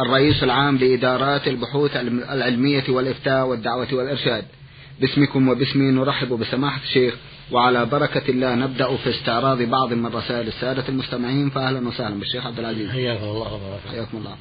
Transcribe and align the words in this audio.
الرئيس 0.00 0.42
العام 0.42 0.76
لإدارات 0.76 1.48
البحوث 1.48 1.96
العلمية 2.32 2.84
والإفتاء 2.88 3.46
والدعوة 3.46 3.88
والإرشاد. 3.92 4.44
باسمكم 5.00 5.48
وباسمي 5.48 5.90
نرحب 5.90 6.28
بسماحة 6.28 6.80
الشيخ 6.82 7.14
وعلى 7.52 7.86
بركة 7.86 8.30
الله 8.30 8.54
نبدأ 8.54 8.96
في 8.96 9.10
استعراض 9.10 9.62
بعض 9.62 9.92
من 9.92 10.06
رسائل 10.06 10.48
السادة 10.48 10.88
المستمعين 10.88 11.50
فأهلا 11.50 11.88
وسهلا 11.88 12.18
بالشيخ 12.18 12.46
عبد 12.46 12.58
العزيز. 12.58 12.90
حياكم 12.90 13.24
الله 13.24 13.54
وبارك. 13.54 13.80
حياكم 13.90 14.18
الله. 14.18 14.36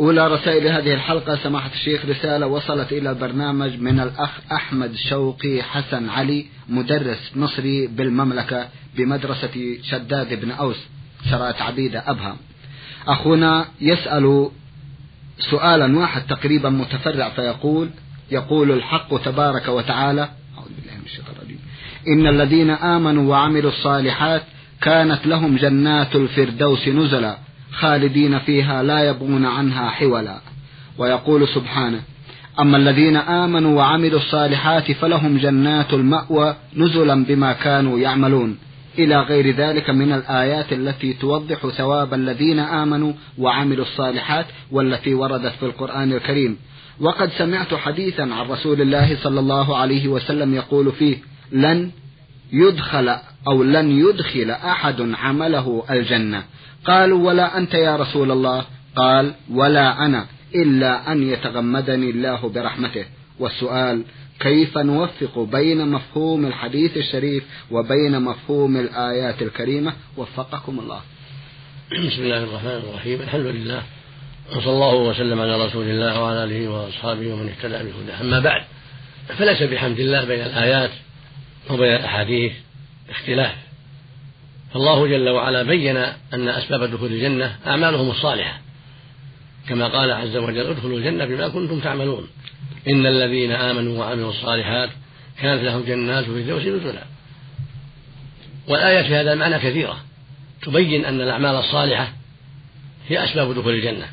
أولى 0.00 0.28
رسائل 0.28 0.66
هذه 0.66 0.94
الحلقة 0.94 1.36
سماحة 1.36 1.70
الشيخ 1.74 2.04
رسالة 2.04 2.46
وصلت 2.46 2.92
إلى 2.92 3.10
البرنامج 3.10 3.80
من 3.80 4.00
الأخ 4.00 4.30
أحمد 4.52 4.94
شوقي 4.94 5.62
حسن 5.62 6.08
علي 6.08 6.46
مدرس 6.68 7.32
مصري 7.36 7.86
بالمملكة 7.86 8.68
بمدرسة 8.96 9.78
شداد 9.82 10.40
بن 10.40 10.50
أوس 10.50 10.76
شرات 11.30 11.62
عبيدة 11.62 12.02
أبها. 12.06 12.36
أخونا 13.08 13.66
يسأل 13.80 14.50
سؤالا 15.38 15.98
واحد 15.98 16.22
تقريبا 16.26 16.70
متفرع 16.70 17.28
فيقول 17.28 17.88
يقول 18.30 18.70
الحق 18.70 19.22
تبارك 19.22 19.68
وتعالى 19.68 20.28
أعوذ 20.58 20.68
بالله 20.78 20.98
من 20.98 21.04
الشيطان 21.06 21.34
الرجيم 21.36 21.58
إن 22.08 22.26
الذين 22.26 22.70
آمنوا 22.70 23.30
وعملوا 23.30 23.70
الصالحات 23.70 24.42
كانت 24.80 25.26
لهم 25.26 25.56
جنات 25.56 26.16
الفردوس 26.16 26.88
نزلا 26.88 27.38
خالدين 27.72 28.38
فيها 28.38 28.82
لا 28.82 29.08
يبغون 29.08 29.46
عنها 29.46 29.88
حولا. 29.88 30.40
ويقول 30.98 31.48
سبحانه 31.48 32.00
أما 32.60 32.76
الذين 32.76 33.16
آمنوا 33.16 33.76
وعملوا 33.76 34.20
الصالحات 34.20 34.92
فلهم 34.92 35.38
جنات 35.38 35.92
المأوى 35.94 36.56
نزلا 36.76 37.24
بما 37.24 37.52
كانوا 37.52 37.98
يعملون. 37.98 38.58
إلى 38.98 39.20
غير 39.20 39.56
ذلك 39.56 39.90
من 39.90 40.12
الآيات 40.12 40.72
التي 40.72 41.12
توضح 41.12 41.66
ثواب 41.66 42.14
الذين 42.14 42.58
آمنوا 42.58 43.12
وعملوا 43.38 43.84
الصالحات 43.84 44.46
والتي 44.70 45.14
وردت 45.14 45.52
في 45.60 45.66
القرآن 45.66 46.12
الكريم. 46.12 46.56
وقد 47.00 47.30
سمعت 47.38 47.74
حديثا 47.74 48.22
عن 48.22 48.50
رسول 48.50 48.80
الله 48.80 49.16
صلى 49.22 49.40
الله 49.40 49.76
عليه 49.76 50.08
وسلم 50.08 50.54
يقول 50.54 50.92
فيه 50.92 51.16
لن 51.52 51.90
يدخل 52.52 53.08
أو 53.48 53.62
لن 53.62 53.98
يدخل 53.98 54.50
أحد 54.50 55.14
عمله 55.14 55.84
الجنة 55.90 56.42
قالوا 56.84 57.26
ولا 57.26 57.58
أنت 57.58 57.74
يا 57.74 57.96
رسول 57.96 58.30
الله 58.30 58.64
قال 58.96 59.34
ولا 59.50 60.06
أنا 60.06 60.26
إلا 60.54 61.12
أن 61.12 61.22
يتغمدني 61.22 62.10
الله 62.10 62.48
برحمته 62.48 63.04
والسؤال 63.38 64.04
كيف 64.40 64.78
نوفق 64.78 65.38
بين 65.38 65.88
مفهوم 65.88 66.46
الحديث 66.46 66.96
الشريف 66.96 67.44
وبين 67.70 68.22
مفهوم 68.22 68.76
الآيات 68.76 69.42
الكريمة؟ 69.42 69.92
وفقكم 70.16 70.78
الله. 70.78 71.00
بسم 72.06 72.22
الله 72.22 72.44
الرحمن 72.44 72.70
الرحيم. 72.70 73.20
الحمد 73.20 73.46
لله. 73.46 73.82
وصلى 74.50 74.72
الله 74.72 74.94
وسلم 74.94 75.40
على 75.40 75.64
رسول 75.64 75.86
الله 75.86 76.22
وعلى 76.22 76.44
آله 76.44 76.68
وأصحابه 76.68 77.32
ومن 77.32 77.48
اهتدى 77.48 77.90
بهداه. 77.90 78.20
أما 78.20 78.40
بعد 78.40 78.62
فليس 79.38 79.62
بحمد 79.62 80.00
الله 80.00 80.24
بين 80.24 80.40
الآيات 80.40 80.90
وبين 81.70 81.96
الأحاديث 81.96 82.52
اختلاف. 83.10 83.54
فالله 84.74 85.06
جل 85.06 85.28
وعلا 85.28 85.62
بين 85.62 85.96
أن 86.34 86.48
أسباب 86.48 86.82
دخول 86.82 87.12
الجنة 87.12 87.56
أعمالهم 87.66 88.10
الصالحة. 88.10 88.65
كما 89.68 89.88
قال 89.88 90.12
عز 90.12 90.36
وجل 90.36 90.66
ادخلوا 90.66 90.98
الجنة 90.98 91.24
بما 91.24 91.48
كنتم 91.48 91.80
تعملون. 91.80 92.26
إن 92.88 93.06
الذين 93.06 93.52
آمنوا 93.52 93.98
وعملوا 93.98 94.30
الصالحات 94.30 94.90
كانت 95.40 95.62
لهم 95.62 95.84
جنات 95.84 96.24
في 96.24 96.30
الفردوس 96.30 96.62
نزلا. 96.62 97.04
والآيات 98.68 99.04
في 99.04 99.14
هذا 99.14 99.32
المعنى 99.32 99.58
كثيرة. 99.58 100.00
تبين 100.62 101.04
أن 101.04 101.20
الأعمال 101.20 101.54
الصالحة 101.54 102.12
هي 103.08 103.24
أسباب 103.24 103.54
دخول 103.54 103.74
الجنة. 103.74 104.06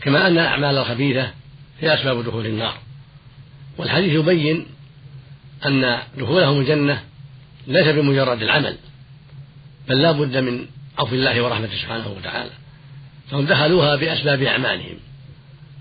كما 0.00 0.26
أن 0.26 0.32
الأعمال 0.32 0.78
الخبيثة 0.78 1.30
هي 1.80 1.94
أسباب 1.94 2.24
دخول 2.24 2.46
النار. 2.46 2.78
والحديث 3.78 4.12
يبين 4.12 4.66
أن 5.66 5.98
دخولهم 6.18 6.60
الجنة 6.60 7.02
ليس 7.66 7.86
بمجرد 7.86 8.42
العمل 8.42 8.76
بل 9.88 10.02
لا 10.02 10.12
بد 10.12 10.36
من 10.36 10.66
عفو 10.98 11.14
الله 11.14 11.42
ورحمته 11.42 11.76
سبحانه 11.76 12.08
وتعالى. 12.08 12.50
فهم 13.30 13.46
دخلوها 13.46 13.96
بأسباب 13.96 14.42
أعمالهم. 14.42 14.96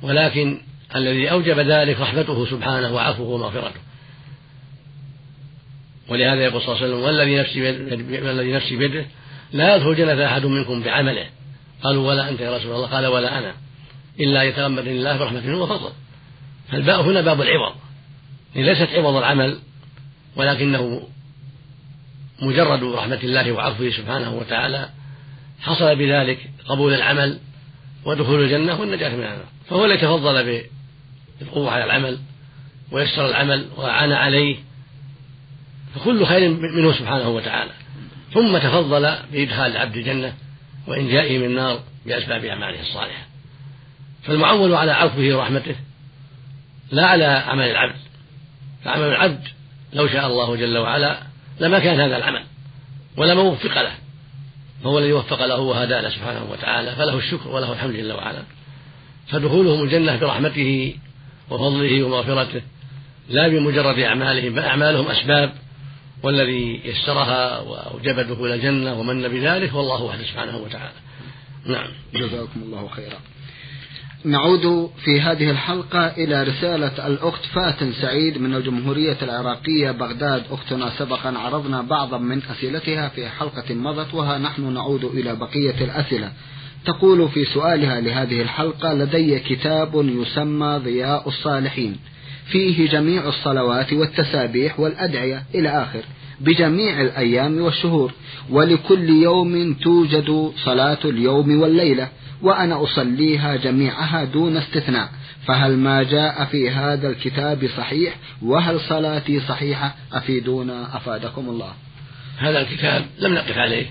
ولكن 0.02 0.62
الذي 0.96 1.31
أوجب 1.31 1.59
ذلك 1.59 2.00
رحمته 2.00 2.46
سبحانه 2.46 2.94
وعفوه 2.94 3.28
ومغفرته. 3.28 3.80
ولهذا 6.09 6.41
يقول 6.41 6.62
صلى 6.62 6.75
الله 6.75 6.84
عليه 6.84 6.94
وسلم 6.94 7.06
والذي 7.06 7.40
نفسي 7.40 7.62
والذي 8.22 8.52
نفسي 8.52 8.75
بيده 8.75 9.06
لا 9.53 9.75
يدخل 9.75 9.90
الجنة 9.90 10.25
أحد 10.25 10.46
منكم 10.46 10.84
بعمله. 10.84 11.25
قالوا 11.84 12.07
ولا 12.07 12.30
أنت 12.30 12.40
يا 12.40 12.57
رسول 12.57 12.72
الله. 12.72 12.88
قال 12.88 13.06
ولا 13.06 13.38
أنا. 13.38 13.53
إلا 14.19 14.44
يتغمدني 14.44 14.91
الله 14.91 15.18
برحمته 15.18 15.56
وفضله 15.56 15.91
فالباء 16.72 17.02
هنا 17.02 17.22
باب 17.22 17.41
العوض. 17.41 17.75
ليست 18.56 18.90
عوض 18.94 19.16
العمل 19.16 19.59
ولكنه 20.36 21.07
مجرد 22.41 22.84
رحمة 22.84 23.19
الله 23.24 23.52
وعفوه 23.52 23.90
سبحانه 23.90 24.34
وتعالى 24.34 24.90
حصل 25.62 25.95
بذلك 25.95 26.50
قبول 26.68 26.94
العمل 26.94 27.40
ودخول 28.06 28.44
الجنة 28.44 28.79
والنجاة 28.79 29.09
من 29.09 29.16
النار. 29.16 29.45
فهو 29.69 29.85
الذي 29.85 29.97
تفضل 29.97 30.62
بالقوة 31.40 31.72
على 31.72 31.84
العمل 31.84 32.19
ويسر 32.91 33.29
العمل 33.29 33.68
وأعان 33.78 34.12
عليه. 34.12 34.56
فكل 35.95 36.25
خير 36.25 36.50
منه 36.50 36.94
سبحانه 36.94 37.29
وتعالى. 37.29 37.72
ثم 38.34 38.57
تفضل 38.57 39.16
بإدخال 39.31 39.72
العبد 39.72 39.97
الجنة 39.97 40.34
وإنجائه 40.88 41.38
من 41.38 41.45
النار 41.45 41.79
بأسباب 42.06 42.45
أعماله 42.45 42.81
الصالحة. 42.81 43.28
فالمعول 44.24 44.74
على 44.74 44.91
عفوه 44.91 45.38
ورحمته 45.38 45.75
لا 46.91 47.06
على 47.06 47.25
عمل 47.25 47.66
العبد. 47.66 48.00
فعمل 48.85 49.07
العبد 49.07 49.47
لو 49.94 50.07
شاء 50.07 50.28
الله 50.28 50.56
جل 50.56 50.78
وعلا 50.78 51.19
لما 51.59 51.79
كان 51.79 52.00
هذا 52.00 52.18
العمل 52.18 52.44
ولما 53.18 53.41
وفق 53.41 53.81
له. 53.81 54.06
فهو 54.84 55.00
الذي 55.00 55.14
وفق 55.14 55.46
له 55.46 55.60
وهدانا 55.60 56.10
سبحانه 56.10 56.48
وتعالى 56.52 56.92
فله 56.96 57.18
الشكر 57.18 57.50
وله 57.50 57.74
الحمد 57.74 57.96
جل 57.96 58.12
وعلا 58.12 58.44
فدخولهم 59.28 59.84
الجنة 59.84 60.18
برحمته 60.18 60.96
وفضله 61.50 62.04
ومغفرته 62.04 62.62
لا 63.30 63.48
بمجرد 63.48 64.00
أعمالهم 64.00 64.54
بل 64.54 64.64
أعمالهم 64.64 65.08
أسباب 65.08 65.54
والذي 66.24 66.82
يسرها 66.86 67.60
وأوجب 67.60 68.20
دخول 68.20 68.52
الجنة 68.52 69.00
ومن 69.00 69.28
بذلك 69.28 69.74
والله 69.74 70.04
وحده 70.04 70.24
سبحانه 70.24 70.58
وتعالى. 70.58 70.96
نعم. 71.66 71.88
جزاكم 72.14 72.62
الله 72.62 72.88
خيرا. 72.88 73.18
نعود 74.26 74.90
في 75.04 75.22
هذه 75.22 75.50
الحلقة 75.50 76.08
إلى 76.08 76.44
رسالة 76.44 77.08
الأخت 77.08 77.46
فاتن 77.46 77.94
سعيد 77.94 78.38
من 78.38 78.56
الجمهورية 78.56 79.18
العراقية 79.22 79.92
بغداد. 79.92 80.44
أختنا 80.52 80.90
سبقا 80.90 81.38
عرضنا 81.38 81.82
بعضا 81.82 82.18
من 82.18 82.42
أسئلتها 82.52 83.10
في 83.10 83.30
حلقة 83.30 83.76
مضت 83.76 84.14
وها 84.14 84.38
نحن 84.38 84.74
نعود 84.74 85.04
إلى 85.04 85.36
بقية 85.36 85.86
الأسئلة. 85.86 86.32
تقول 86.86 87.30
في 87.30 87.46
سؤالها 87.46 88.02
لهذه 88.02 88.42
الحلقة 88.42 88.94
لدي 88.94 89.40
كتاب 89.40 89.92
يسمى 89.96 90.82
ضياء 90.84 91.28
الصالحين 91.28 91.98
فيه 92.46 92.90
جميع 92.90 93.28
الصلوات 93.28 93.94
والتسابيح 93.94 94.80
والأدعية 94.80 95.44
إلى 95.56 95.70
آخر. 95.70 96.02
بجميع 96.39 97.01
الأيام 97.01 97.62
والشهور. 97.62 98.12
ولكل 98.50 99.10
يوم 99.10 99.74
توجد 99.74 100.51
صلاة 100.63 100.98
اليوم 101.06 101.62
والليلة 101.62 102.10
وأنا 102.42 102.84
أصليها 102.84 103.56
جميعها 103.56 104.24
دون 104.24 104.57
استثناء. 104.57 105.10
فهل 105.48 105.78
ما 105.78 106.04
جاء 106.04 106.45
في 106.45 106.69
هذا 106.69 107.10
الكتاب 107.10 107.69
صحيح؟ 107.78 108.16
وهل 108.42 108.80
صلاتي 108.80 109.39
صحيحة؟ 109.39 109.95
أفيدونا 110.13 110.98
أفادكم 110.98 111.50
الله. 111.50 111.74
هذا 112.38 112.62
الكتاب 112.62 113.06
لم 113.19 113.34
نقف 113.34 113.57
عليه. 113.57 113.86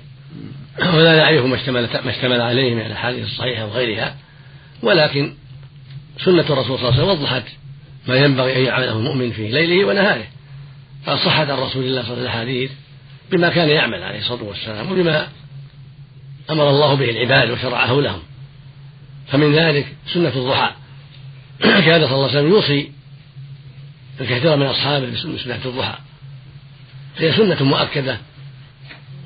ولا 0.95 1.17
نعرف 1.17 1.47
ما 1.47 1.57
اشتمل 1.57 1.89
ما 2.05 2.11
اشتمل 2.11 2.41
عليه 2.41 2.75
من 2.75 2.81
الأحاديث 2.81 3.25
الصحيحة 3.25 3.67
وغيرها. 3.67 4.17
ولكن 4.83 5.33
سنة 6.25 6.45
الرسول 6.51 6.79
صلى 6.79 6.89
الله 6.89 6.93
عليه 6.93 7.03
وسلم 7.03 7.23
وضحت 7.23 7.45
ما 8.09 8.17
ينبغي 8.17 8.57
أن 8.57 8.63
يعمله 8.63 8.93
المؤمن 8.99 9.31
في 9.31 9.49
ليله 9.49 9.85
ونهاره. 9.85 10.25
فصحت 11.07 11.51
عن 11.51 11.59
رسول 11.59 11.85
الله 11.85 12.03
صلى 12.03 12.15
الله 12.15 12.21
عليه 12.21 12.23
وسلم 12.23 12.27
الحديث 12.27 12.71
بما 13.31 13.49
كان 13.49 13.69
يعمل 13.69 14.03
عليه 14.03 14.19
الصلاة 14.19 14.43
والسلام 14.43 14.93
وبما 14.93 15.29
أمر 16.51 16.71
الله 16.71 16.95
به 16.95 17.11
العباد 17.11 17.51
وشرعه 17.51 18.01
لهم. 18.01 18.23
فمن 19.29 19.55
ذلك 19.55 19.87
سنة 20.15 20.33
الضحى. 20.37 20.71
كان 21.61 22.07
صلى 22.07 22.15
الله 22.15 22.29
عليه 22.29 22.39
وسلم 22.39 22.49
يوصي 22.49 22.91
الكثير 24.21 24.57
من 24.57 24.67
أصحابه 24.67 25.07
بسنة 25.11 25.61
الضحى. 25.65 25.99
هي 27.19 27.33
سنة 27.33 27.63
مؤكدة 27.63 28.19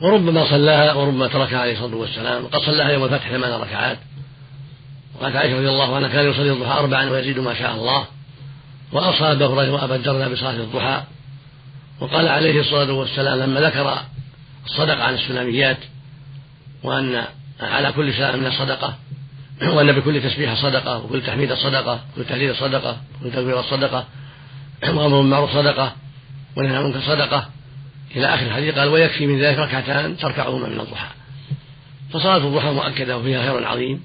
وربما 0.03 0.51
صلاها 0.51 0.93
وربما 0.93 1.27
تركها 1.27 1.59
عليه 1.61 1.73
الصلاة 1.73 1.97
والسلام. 1.97 2.45
وقد 2.45 2.61
صلاها 2.61 2.91
يوم 2.91 3.05
الفتح 3.05 3.31
ثمان 3.31 3.61
ركعات. 3.61 3.99
وقالت 5.15 5.37
عائشة 5.37 5.57
رضي 5.57 5.69
الله 5.69 5.97
عنها 5.97 6.09
كان 6.09 6.31
يصلي 6.31 6.53
الضحى 6.53 6.79
أربعا 6.79 7.11
ويزيد 7.11 7.39
ما 7.39 7.55
شاء 7.55 7.75
الله. 7.75 8.05
وأوصى 8.93 9.25
أبا 9.25 9.47
هريرة 9.47 9.73
وأبا 9.73 9.97
الدرداء 9.97 10.33
بصلاة 10.33 10.51
الضحى. 10.51 11.03
وقال 12.01 12.29
عليه 12.29 12.61
الصلاة 12.61 12.93
والسلام 12.93 13.39
لما 13.39 13.61
ذكر 13.61 13.99
الصدقة 14.67 15.03
عن 15.03 15.15
السلاميات 15.15 15.79
وأن 16.83 17.25
على 17.61 17.93
كل 17.93 18.13
سلام 18.15 18.39
من 18.39 18.47
الصدقة 18.47 18.95
وأن 19.63 19.93
بكل 19.93 20.23
تسبيحة 20.23 20.55
صدقة 20.55 20.99
وكل 20.99 21.23
تحميد 21.23 21.55
صدقة 21.55 22.01
وكل 22.13 22.25
تهليل 22.25 22.57
صدقة 22.57 22.97
وكل 23.21 23.31
تكبير 23.31 23.63
صدقة 23.63 24.07
وأمر 24.83 25.21
بالمعروف 25.21 25.51
صدقة 25.51 25.93
ونهي 26.57 26.77
عن 26.77 26.83
المنكر 26.83 27.01
صدقة 27.01 27.49
إلى 28.17 28.35
آخر 28.35 28.47
الحديث 28.47 28.79
قال 28.79 28.89
ويكفي 28.89 29.27
من 29.27 29.41
ذلك 29.41 29.59
ركعتان 29.59 30.17
تركعهما 30.17 30.69
من 30.69 30.81
الضحى 30.81 31.09
فصلاة 32.13 32.37
الضحى 32.37 32.71
مؤكدة 32.71 33.19
وفيها 33.19 33.43
خير 33.43 33.67
عظيم 33.67 34.03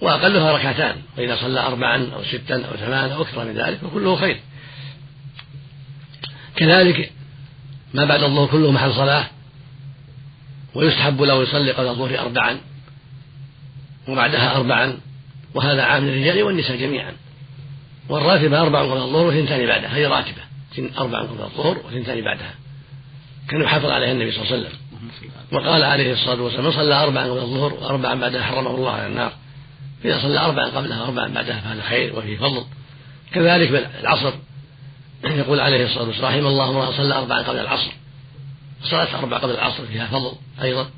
وأقلها 0.00 0.52
ركعتان 0.52 0.96
وإذا 1.18 1.36
صلى 1.36 1.60
أربعا 1.60 2.10
أو 2.14 2.22
ستا 2.24 2.54
أو 2.54 2.76
ثمانا 2.76 3.14
أو 3.14 3.22
أكثر 3.22 3.44
من 3.44 3.54
ذلك 3.54 3.78
فكله 3.78 4.16
خير. 4.16 4.40
كذلك 6.60 7.12
ما 7.94 8.04
بعد 8.04 8.22
الظهر 8.22 8.46
كله 8.46 8.70
محل 8.70 8.92
صلاة 8.92 9.26
ويستحب 10.74 11.22
له 11.22 11.42
يصلي 11.42 11.72
قبل 11.72 11.88
الظهر 11.88 12.18
أربعا 12.18 12.60
وبعدها 14.08 14.56
أربعا 14.56 14.98
وهذا 15.54 15.82
عام 15.82 16.06
للرجال 16.06 16.42
والنساء 16.42 16.76
جميعا. 16.76 17.12
والراتبة 18.08 18.60
أربع 18.60 18.82
قبل 18.82 19.00
الظهر 19.02 19.26
وثنتان 19.26 19.66
بعدها 19.66 19.96
هي 19.96 20.06
راتبة 20.06 20.42
أربع 20.98 21.20
قبل 21.20 21.42
الظهر 21.42 21.78
وثنتان 21.86 22.24
بعدها. 22.24 22.54
كان 23.48 23.62
يحافظ 23.62 23.90
عليها 23.90 24.12
النبي 24.12 24.32
صلى 24.32 24.42
الله 24.42 24.52
عليه 24.52 24.66
وسلم. 24.66 24.78
وقال 25.52 25.82
عليه 25.82 26.12
الصلاة 26.12 26.42
والسلام 26.42 26.64
من 26.64 26.72
صلى 26.72 26.94
أربعا 26.94 27.24
قبل 27.24 27.38
الظهر 27.38 27.74
وأربعا 27.74 28.14
بعدها 28.14 28.42
حرمه 28.42 28.70
الله 28.70 28.90
على 28.90 29.06
النار. 29.06 29.32
إذا 30.04 30.22
صلى 30.22 30.38
أربعا 30.38 30.68
قبلها 30.68 31.02
وأربعا 31.02 31.28
بعدها 31.28 31.60
فهذا 31.60 31.82
خير 31.82 32.18
وفيه 32.18 32.38
فضل. 32.38 32.64
كذلك 33.32 33.90
العصر 34.00 34.32
يقول 35.24 35.60
عليه 35.60 35.86
الصلاة 35.86 36.06
والسلام 36.06 36.32
رحم 36.32 36.46
الله 36.46 36.70
امرأ 36.70 36.92
صلى 36.92 37.14
أربعا 37.14 37.42
قبل 37.42 37.58
العصر. 37.58 37.92
صلاة 38.82 39.18
أربع 39.18 39.38
قبل 39.38 39.52
العصر 39.52 39.86
فيها 39.86 40.06
فضل 40.06 40.32
أيضا. 40.62 40.90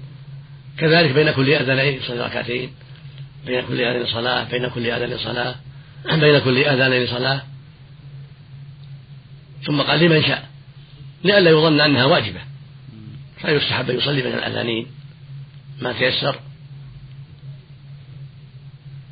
كذلك 0.79 1.11
بين 1.11 1.31
كل 1.31 1.53
أذانين 1.53 1.95
يصلي 1.95 2.21
ركعتين. 2.21 2.73
بين 3.47 3.67
كل 3.67 3.81
أذان 3.81 4.07
صلاة 4.07 4.45
بين 4.45 4.69
كل 4.69 4.87
أذان 4.87 5.19
صلاة 5.19 5.55
بين 6.05 6.39
كل 6.39 6.59
أذانين 6.59 7.07
صلاة. 7.07 7.43
ثم 9.67 9.81
قال 9.81 10.01
لمن 10.01 10.23
شاء. 10.23 10.49
لئلا 11.25 11.51
يظن 11.51 11.81
أنها 11.81 12.05
واجبة. 12.05 12.41
فيستحب 13.43 13.91
أن 13.91 13.97
يصلي 13.97 14.23
بين 14.23 14.35
الأذانين. 14.35 14.87
ما 15.81 15.93
تيسر. 15.93 16.37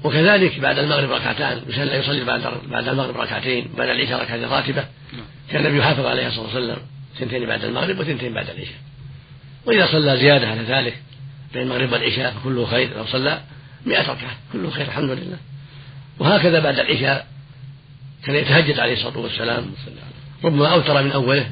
وكذلك 0.05 0.59
بعد 0.59 0.79
المغرب 0.79 1.11
ركعتان 1.11 1.63
لا 1.69 1.97
يصلي 1.97 2.25
بعد 2.25 2.41
بعد 2.67 2.89
المغرب 2.89 3.17
ركعتين 3.17 3.71
بعد 3.79 3.89
العشاء 3.89 4.23
ركعتين 4.23 4.45
راتبة. 4.45 4.85
كان 5.51 5.67
النبي 5.67 5.79
يحافظ 5.79 6.07
عليها 6.07 6.31
صلى 6.31 6.39
الله 6.39 6.55
عليه 6.55 6.65
وسلم 6.65 6.83
ثنتين 7.19 7.47
بعد 7.47 7.65
المغرب 7.65 7.99
وثنتين 7.99 8.35
بعد 8.35 8.51
العشاء. 8.51 8.81
وإذا 9.67 9.87
صلى 9.87 10.17
زيادة 10.17 10.49
على 10.49 10.63
ذلك 10.63 11.03
بين 11.53 11.63
المغرب 11.63 11.93
والعشاء 11.93 12.33
فكله 12.33 12.67
خير 12.67 12.97
لو 12.97 13.07
صلى 13.07 13.41
مئة 13.87 14.03
ركعة 14.03 14.37
كله 14.53 14.71
خير 14.71 14.87
الحمد 14.87 15.11
لله. 15.11 15.39
وهكذا 16.19 16.61
بعد 16.61 16.79
العشاء 16.79 17.27
كان 18.25 18.37
يتهجد 18.37 18.79
عليه 18.79 18.95
الصلاة 18.95 19.19
والسلام. 19.19 19.71
ربما 20.45 20.69
أوتر 20.69 21.03
من 21.03 21.13
أوله 21.13 21.51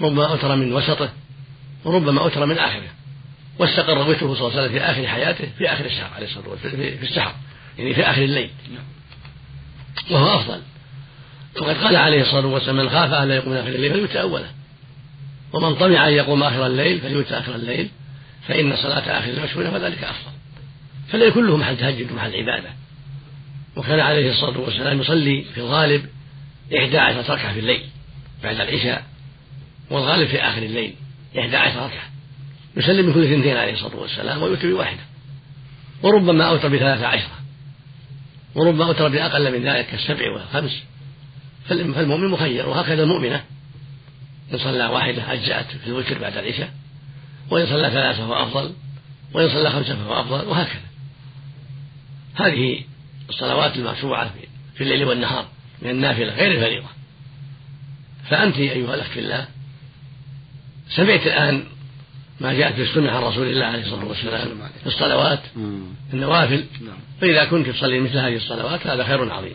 ربما 0.00 0.26
أوتر 0.26 0.56
من 0.56 0.72
وسطه 0.72 1.12
وربما 1.84 2.20
أوتر 2.20 2.46
من 2.46 2.58
آخره. 2.58 2.88
واستقر 3.58 3.98
وتره 3.98 4.34
صلى 4.34 4.48
الله 4.48 4.52
عليه 4.52 4.62
وسلم 4.62 4.68
في 4.68 4.80
آخر 4.80 5.06
حياته 5.08 5.48
في 5.58 5.72
آخر 5.72 5.84
الشهر 5.84 6.10
عليه 6.16 6.26
الصلاة 6.26 6.48
والسلام 6.48 6.76
في 6.76 7.02
السحر 7.02 7.34
يعني 7.78 7.94
في 7.94 8.02
آخر 8.02 8.22
الليل. 8.22 8.50
وهو 10.10 10.40
أفضل. 10.40 10.60
وقد 11.60 11.76
قال 11.76 11.96
عليه 11.96 12.22
الصلاة 12.22 12.46
والسلام 12.46 12.76
من 12.76 12.90
خاف 12.90 13.12
أن 13.12 13.28
لا 13.28 13.34
يقوم 13.34 13.52
آخر 13.52 13.68
الليل 13.68 13.92
فليؤتى 13.92 14.20
أوله 14.20 14.50
ومن 15.52 15.74
طمع 15.74 16.08
أن 16.08 16.12
يقوم 16.12 16.42
آخر 16.42 16.66
الليل 16.66 17.00
فليؤتى 17.00 17.38
آخر 17.38 17.54
الليل 17.54 17.88
فإن 18.48 18.76
صلاة 18.76 19.18
آخر 19.18 19.30
المشهورة 19.30 19.70
فذلك 19.70 20.04
أفضل. 20.04 20.32
فالليل 21.08 21.32
كله 21.32 21.56
محل 21.56 21.76
تهجد 21.76 22.12
ومحل 22.12 22.36
عبادة. 22.36 22.68
وكان 23.76 24.00
عليه 24.00 24.30
الصلاة 24.30 24.60
والسلام 24.60 25.00
يصلي 25.00 25.44
في 25.54 25.60
الغالب 25.60 26.06
إحدى 26.78 26.98
عشرة 26.98 27.34
ركعة 27.34 27.52
في 27.52 27.60
الليل 27.60 27.82
بعد 28.42 28.60
العشاء 28.60 29.04
والغالب 29.90 30.28
في 30.28 30.40
آخر 30.42 30.62
الليل 30.62 30.94
إحدى 31.38 31.56
عشرة 31.56 31.86
ركعة. 31.86 32.10
يسلم 32.76 33.06
من 33.06 33.14
كل 33.14 33.24
اثنتين 33.24 33.56
عليه 33.56 33.72
الصلاة 33.72 33.96
والسلام 33.96 34.42
ويؤتي 34.42 34.72
بواحدة 34.72 35.00
وربما 36.02 36.44
أوتر 36.44 36.68
بثلاثة 36.68 37.06
عشرة 37.06 37.36
وربما 38.54 38.84
أوتر 38.84 39.08
بأقل 39.08 39.52
من 39.52 39.68
ذلك 39.68 39.86
كالسبع 39.86 40.32
والخمس. 40.32 40.82
فالمؤمن 41.68 42.28
مخير 42.28 42.68
وهكذا 42.68 43.02
المؤمنة. 43.02 43.44
إن 44.52 44.58
صلى 44.58 44.86
واحدة 44.86 45.32
أجزأت 45.32 45.66
في 45.66 45.86
الوتر 45.86 46.18
بعد 46.18 46.36
العشاء 46.36 46.70
وإن 47.50 47.66
صلى 47.66 47.90
ثلاثة 47.90 48.18
فهو 48.18 48.42
أفضل 48.42 48.72
وإن 49.32 49.48
صلى 49.48 49.70
خمسة 49.70 49.96
فهو 49.96 50.20
أفضل 50.20 50.48
وهكذا. 50.48 50.80
هذه 52.34 52.80
الصلوات 53.28 53.76
المشروعة 53.76 54.30
في 54.74 54.84
الليل 54.84 55.04
والنهار 55.04 55.46
من 55.82 55.90
النافلة 55.90 56.34
غير 56.34 56.52
الفريضة. 56.52 56.88
فأنت 58.30 58.56
أيها 58.56 58.94
الأخ 58.94 59.06
في 59.06 59.20
الله 59.20 59.46
سمعت 60.88 61.26
الآن 61.26 61.64
ما 62.40 62.52
جاءت 62.52 62.74
في 62.74 62.82
السنة 62.82 63.10
عن 63.10 63.22
رسول 63.22 63.46
الله 63.46 63.64
عليه 63.64 63.82
الصلاة 63.82 64.04
والسلام 64.04 64.58
في 64.80 64.86
الصلوات 64.86 65.40
النوافل؟ 66.12 66.64
نعم. 66.80 66.98
فإذا 67.20 67.44
كنت 67.44 67.68
تصلي 67.68 68.00
مثل 68.00 68.18
هذه 68.18 68.36
الصلوات 68.36 68.86
هذا 68.86 69.04
خير 69.04 69.32
عظيم. 69.32 69.54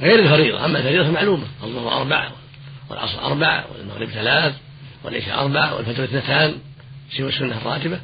غير 0.00 0.18
الفريضة 0.18 0.64
أما 0.64 0.78
الفريضة 0.78 1.10
معلومة 1.10 1.46
الظهر 1.62 2.00
أربع 2.00 2.28
والعصر 2.90 3.24
أربع 3.24 3.64
والمغرب 3.72 4.08
ثلاث 4.08 4.54
والعشاء 5.04 5.40
أربع 5.40 5.72
والفجر 5.72 6.04
اثنتان 6.04 6.54
سوى 7.16 7.28
السنة 7.28 7.56
الراتبة 7.56 8.00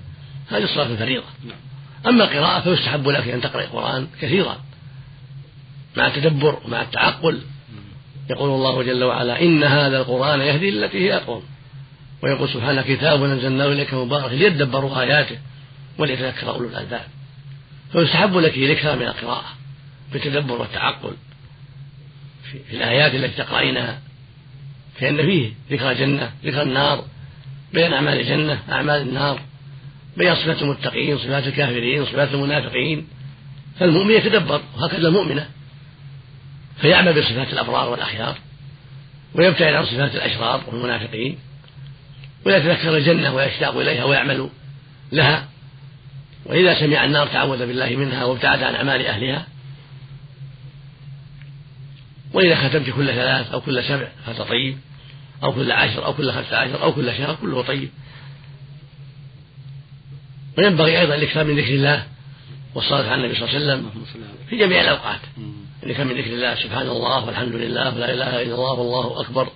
هذه 0.51 0.65
الصلاة 0.65 0.87
الفريضة. 0.87 1.25
نعم. 1.45 1.57
أما 2.07 2.25
القراءة 2.25 2.61
فيستحب 2.61 3.09
لك 3.09 3.29
أن 3.29 3.41
تقرأ 3.41 3.65
القرآن 3.65 4.07
كثيرا. 4.21 4.57
مع 5.97 6.07
التدبر 6.07 6.59
ومع 6.65 6.83
التعقل. 6.83 7.41
يقول 8.31 8.51
الله 8.51 8.83
جل 8.83 9.05
وعلا 9.05 9.43
إن 9.43 9.65
هذا 9.65 9.99
القرآن 9.99 10.41
يهدي 10.41 10.71
للتي 10.71 10.99
هي 10.99 11.17
أقوم. 11.17 11.43
ويقول 12.23 12.49
سبحانه 12.49 12.83
كتاب 12.83 13.25
أنزلناه 13.25 13.67
إليك 13.67 13.95
مبارك 13.95 14.33
ليدبروا 14.33 15.01
آياته 15.01 15.39
وليتذكر 15.99 16.51
أولو 16.51 16.69
الألباب. 16.69 17.05
فيستحب 17.93 18.37
لك 18.37 18.57
الإكثار 18.57 18.97
من 18.97 19.07
القراءة 19.07 19.49
بالتدبر 20.13 20.61
والتعقل. 20.61 21.13
في 22.51 22.77
الآيات 22.77 23.15
التي 23.15 23.43
تقرأينها 23.43 23.99
فإن 25.01 25.17
فيه 25.17 25.51
ذكر 25.71 25.91
الجنة 25.91 26.31
ذكر 26.45 26.63
النار 26.63 27.05
بين 27.73 27.93
أعمال 27.93 28.21
الجنة 28.21 28.63
أعمال 28.71 29.03
النار 29.03 29.41
بين 30.17 30.35
صفات 30.35 30.63
المتقين 30.63 31.19
صفات 31.19 31.47
الكافرين 31.47 32.05
صفات 32.05 32.35
المنافقين. 32.35 33.07
فالمؤمن 33.81 34.11
يتدبر 34.11 34.61
وهكذا 34.77 35.09
المؤمنة. 35.09 35.49
فيعمل 36.81 37.21
بصفات 37.21 37.53
الأبرار 37.53 37.89
والأخيار 37.89 38.39
ويبتعد 39.35 39.75
عن 39.75 39.85
صفات 39.87 40.15
الأشرار 40.15 40.63
والمنافقين 40.67 41.39
ويتذكر 42.47 42.97
الجنة 42.97 43.35
ويشتاق 43.35 43.77
إليها 43.77 44.05
ويعمل 44.05 44.49
لها. 45.13 45.49
وإذا 46.47 46.81
سمع 46.81 47.05
النار 47.05 47.27
تعوذ 47.27 47.59
بالله 47.59 47.97
منها 47.97 48.25
وابتعد 48.25 48.63
عن 48.63 48.75
أعمال 48.75 49.07
أهلها 49.07 49.47
وإذا 52.33 52.69
ختمت 52.69 52.91
كل 52.91 53.07
ثلاث 53.07 53.53
أو 53.53 53.61
كل 53.61 53.85
سبع 53.85 54.09
فهذا 54.27 54.45
طيب. 54.45 54.79
أو 55.43 55.53
كل 55.53 55.73
عشر 55.73 56.05
أو 56.05 56.15
كل 56.15 56.33
خمسة 56.33 56.57
عشر 56.57 56.83
أو 56.83 56.93
كل 56.93 57.13
شهر 57.17 57.35
كله 57.41 57.63
طيب. 57.63 57.89
وينبغي 60.59 61.01
أيضا 61.01 61.15
الإكثار 61.15 61.45
من 61.45 61.59
ذكر 61.59 61.75
الله 61.75 62.07
والصلاة 62.75 63.11
على 63.11 63.15
النبي 63.15 63.35
صلى 63.35 63.49
الله 63.49 63.73
عليه 63.73 63.83
وسلم 63.83 64.05
في 64.51 64.57
جميع 64.57 64.81
الأوقات. 64.81 65.21
الإكثار 65.83 66.07
من 66.07 66.13
ذكر 66.13 66.33
الله 66.33 66.55
سبحان 66.55 66.89
الله 66.89 67.27
والحمد 67.27 67.55
لله 67.55 67.95
ولا 67.95 68.15
إله 68.15 68.43
إلا 68.43 68.55
الله 68.55 68.73
والله 68.73 69.21
أكبر 69.21 69.49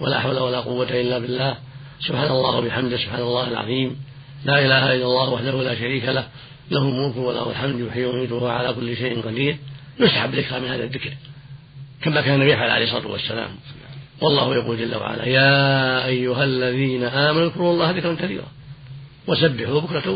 ولا 0.00 0.20
حول 0.20 0.38
ولا 0.38 0.60
قوة 0.60 1.00
إلا 1.00 1.18
بالله. 1.18 1.56
سبحان 2.00 2.30
الله 2.30 2.56
وبحمده 2.56 2.96
سبحان 2.96 3.20
الله 3.20 3.48
العظيم. 3.48 3.96
لا 4.44 4.58
إله 4.58 4.94
إلا 4.94 5.04
الله 5.04 5.30
وحده 5.30 5.62
لا 5.62 5.74
شريك 5.74 6.04
له 6.04 6.28
له 6.70 6.82
الملك 6.82 7.16
وله 7.16 7.50
الحمد 7.50 7.80
يحيي 7.80 8.04
ويميت 8.04 8.32
وهو 8.32 8.48
على 8.48 8.72
كل 8.72 8.96
شيء 8.96 9.20
قدير. 9.20 9.56
يسحب 10.00 10.34
الإكثار 10.34 10.60
من 10.60 10.68
هذا 10.68 10.84
الذكر. 10.84 11.10
كما 12.02 12.20
كان 12.20 12.34
النبي 12.34 12.52
يفعل 12.52 12.70
عليه 12.70 12.84
الصلاة 12.84 13.06
والسلام. 13.06 13.50
والله 14.20 14.54
يقول 14.54 14.78
جل 14.78 14.96
وعلا 14.96 15.24
يا 15.24 16.06
أيها 16.06 16.44
الذين 16.44 17.04
آمنوا 17.04 17.46
اذكروا 17.46 17.72
الله 17.72 17.90
ذكرا 17.90 18.14
كثيرا 18.14 18.46
وسبحوا 19.26 19.80
بكرة 19.80 20.10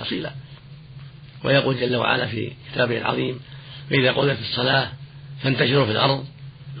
وأصيلا. 0.00 0.32
ويقول 1.44 1.80
جل 1.80 1.96
وعلا 1.96 2.26
في 2.26 2.52
كتابه 2.72 2.98
العظيم 2.98 3.40
فإذا 3.90 4.12
قضيت 4.12 4.40
الصلاة 4.40 4.88
فانتشروا 5.42 5.84
في 5.84 5.92
الأرض 5.92 6.24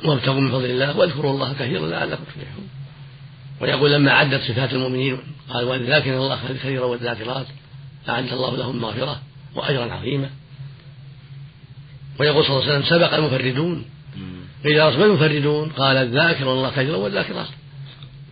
وابتغوا 0.04 0.40
من 0.40 0.50
فضل 0.50 0.64
الله 0.64 0.98
واذكروا 0.98 1.32
الله 1.32 1.52
كثيرا 1.52 1.86
لعلكم 1.86 2.24
تفلحون. 2.24 2.68
ويقول 3.60 3.92
لما 3.92 4.12
عدت 4.12 4.42
صفات 4.42 4.72
المؤمنين 4.72 5.18
قال 5.50 5.64
والذاكرين 5.64 6.16
الله 6.16 6.38
كثيرا 6.48 6.84
والذاكرات 6.84 7.46
أعد 8.08 8.32
الله 8.32 8.56
لهم 8.56 8.80
مغفرة 8.80 9.20
وأجرا 9.54 9.92
عظيما. 9.92 10.30
ويقول 12.20 12.44
صلى 12.44 12.56
الله 12.56 12.68
عليه 12.68 12.78
وسلم 12.78 12.98
سبق 12.98 13.14
المفردون 13.14 13.84
إذا 14.64 14.88
رسم 14.88 15.02
المفردون 15.02 15.68
قال 15.68 15.96
الذاكر 15.96 16.52
الله 16.52 16.70
كثيرا 16.70 16.96
والذاكرات 16.96 17.48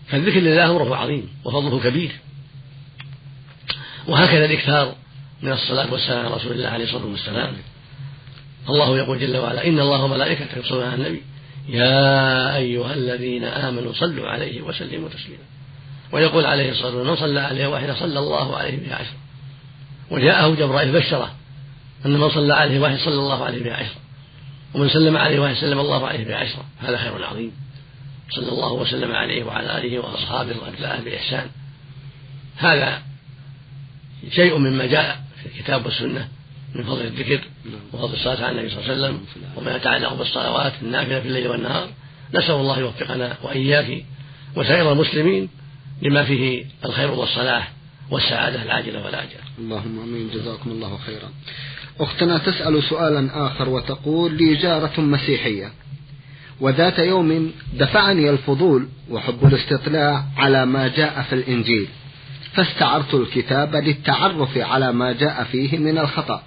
فالذكر 0.08 0.40
لله 0.40 0.70
أمره 0.70 0.96
عظيم 0.96 1.28
وفضله 1.44 1.80
كبير. 1.80 2.10
وهكذا 4.08 4.44
الإكثار 4.44 4.94
من 5.42 5.52
الصلاة 5.52 5.92
والسلام 5.92 6.26
على 6.26 6.34
رسول 6.34 6.52
الله 6.52 6.68
عليه 6.68 6.84
الصلاة 6.84 7.06
والسلام. 7.06 7.56
الله 8.68 8.98
يقول 8.98 9.20
جل 9.20 9.36
وعلا 9.36 9.66
إن 9.66 9.80
الله 9.80 10.04
وملائكته 10.04 10.58
يصلون 10.58 10.84
على 10.84 10.94
النبي 10.94 11.22
يا 11.68 12.56
أيها 12.56 12.94
الذين 12.94 13.44
آمنوا 13.44 13.92
صلوا 13.92 14.28
عليه 14.28 14.62
وسلموا 14.62 15.08
تسليما. 15.08 15.44
ويقول 16.12 16.46
عليه 16.46 16.70
الصلاة 16.70 16.86
والسلام 16.86 17.06
من 17.06 17.16
صلى 17.16 17.40
عليه 17.40 17.66
واحدة 17.66 17.94
صلى 17.94 18.18
الله 18.18 18.56
عليه 18.56 18.86
بها 18.86 18.94
عشرة. 18.94 19.16
وجاءه 20.10 20.54
جبرائيل 20.54 20.92
بشرة 20.92 21.34
أن 22.06 22.10
من 22.10 22.30
صلى 22.30 22.54
عليه 22.54 22.80
واحد 22.80 22.98
صلى 22.98 23.14
الله 23.14 23.44
عليه 23.44 23.64
بها 23.64 23.74
عشرة. 23.74 23.99
ومن 24.74 24.88
سلم 24.88 25.16
عليه 25.16 25.40
واحد 25.40 25.54
سلم 25.54 25.80
الله 25.80 26.06
عليه 26.06 26.24
بها 26.24 26.36
عشرة 26.36 26.64
هذا 26.78 26.96
خير 26.96 27.24
عظيم. 27.24 27.52
صلى 28.30 28.48
الله 28.48 28.72
وسلم 28.72 29.12
عليه 29.12 29.44
وعلى 29.44 29.78
آله 29.78 29.98
وأصحابه 29.98 30.56
وأتباعه 30.62 31.00
بإحسان. 31.04 31.46
هذا 32.56 33.02
شيء 34.30 34.58
مما 34.58 34.86
جاء 34.86 35.24
في 35.42 35.46
الكتاب 35.46 35.86
والسنة 35.86 36.28
من 36.74 36.84
فضل 36.84 37.00
الذكر 37.00 37.40
وفضل 37.92 38.14
الصلاة 38.14 38.44
على 38.44 38.50
النبي 38.50 38.68
صلى 38.68 38.78
الله 38.82 38.92
عليه 38.92 39.02
وسلم 39.02 39.20
وما 39.56 39.76
يتعلق 39.76 40.12
بالصلوات 40.12 40.72
النافلة 40.82 41.20
في 41.20 41.28
الليل 41.28 41.48
والنهار. 41.48 41.88
نسأل 42.34 42.54
الله 42.54 42.78
يوفقنا 42.78 43.36
وإياك 43.42 44.04
وسائر 44.56 44.92
المسلمين 44.92 45.48
لما 46.02 46.24
فيه 46.24 46.64
الخير 46.84 47.10
والصلاح 47.10 47.72
والسعادة 48.10 48.62
العاجلة 48.62 49.04
والآجلة. 49.04 49.40
اللهم 49.58 49.98
آمين. 49.98 50.30
جزاكم 50.30 50.70
الله 50.70 50.98
خيرا. 51.06 51.30
أختنا 52.00 52.38
تسأل 52.38 52.82
سؤالا 52.82 53.46
آخر 53.46 53.68
وتقول 53.68 54.34
لي 54.34 54.54
جارة 54.54 55.00
مسيحية. 55.00 55.72
وذات 56.60 56.98
يوم 56.98 57.52
دفعني 57.78 58.30
الفضول 58.30 58.88
وحب 59.10 59.46
الاستطلاع 59.46 60.24
على 60.36 60.66
ما 60.66 60.88
جاء 60.88 61.22
في 61.22 61.34
الإنجيل. 61.34 61.88
فاستعرت 62.52 63.14
الكتاب 63.14 63.76
للتعرف 63.76 64.58
على 64.58 64.92
ما 64.92 65.12
جاء 65.12 65.44
فيه 65.52 65.78
من 65.78 65.98
الخطأ. 65.98 66.42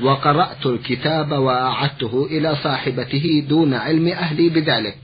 وقرأت 0.00 0.66
الكتاب 0.66 1.32
وأعدته 1.32 2.26
إلى 2.30 2.56
صاحبته 2.62 3.44
دون 3.48 3.74
علم 3.74 4.08
أهلي 4.08 4.48
بذلك. 4.48 4.96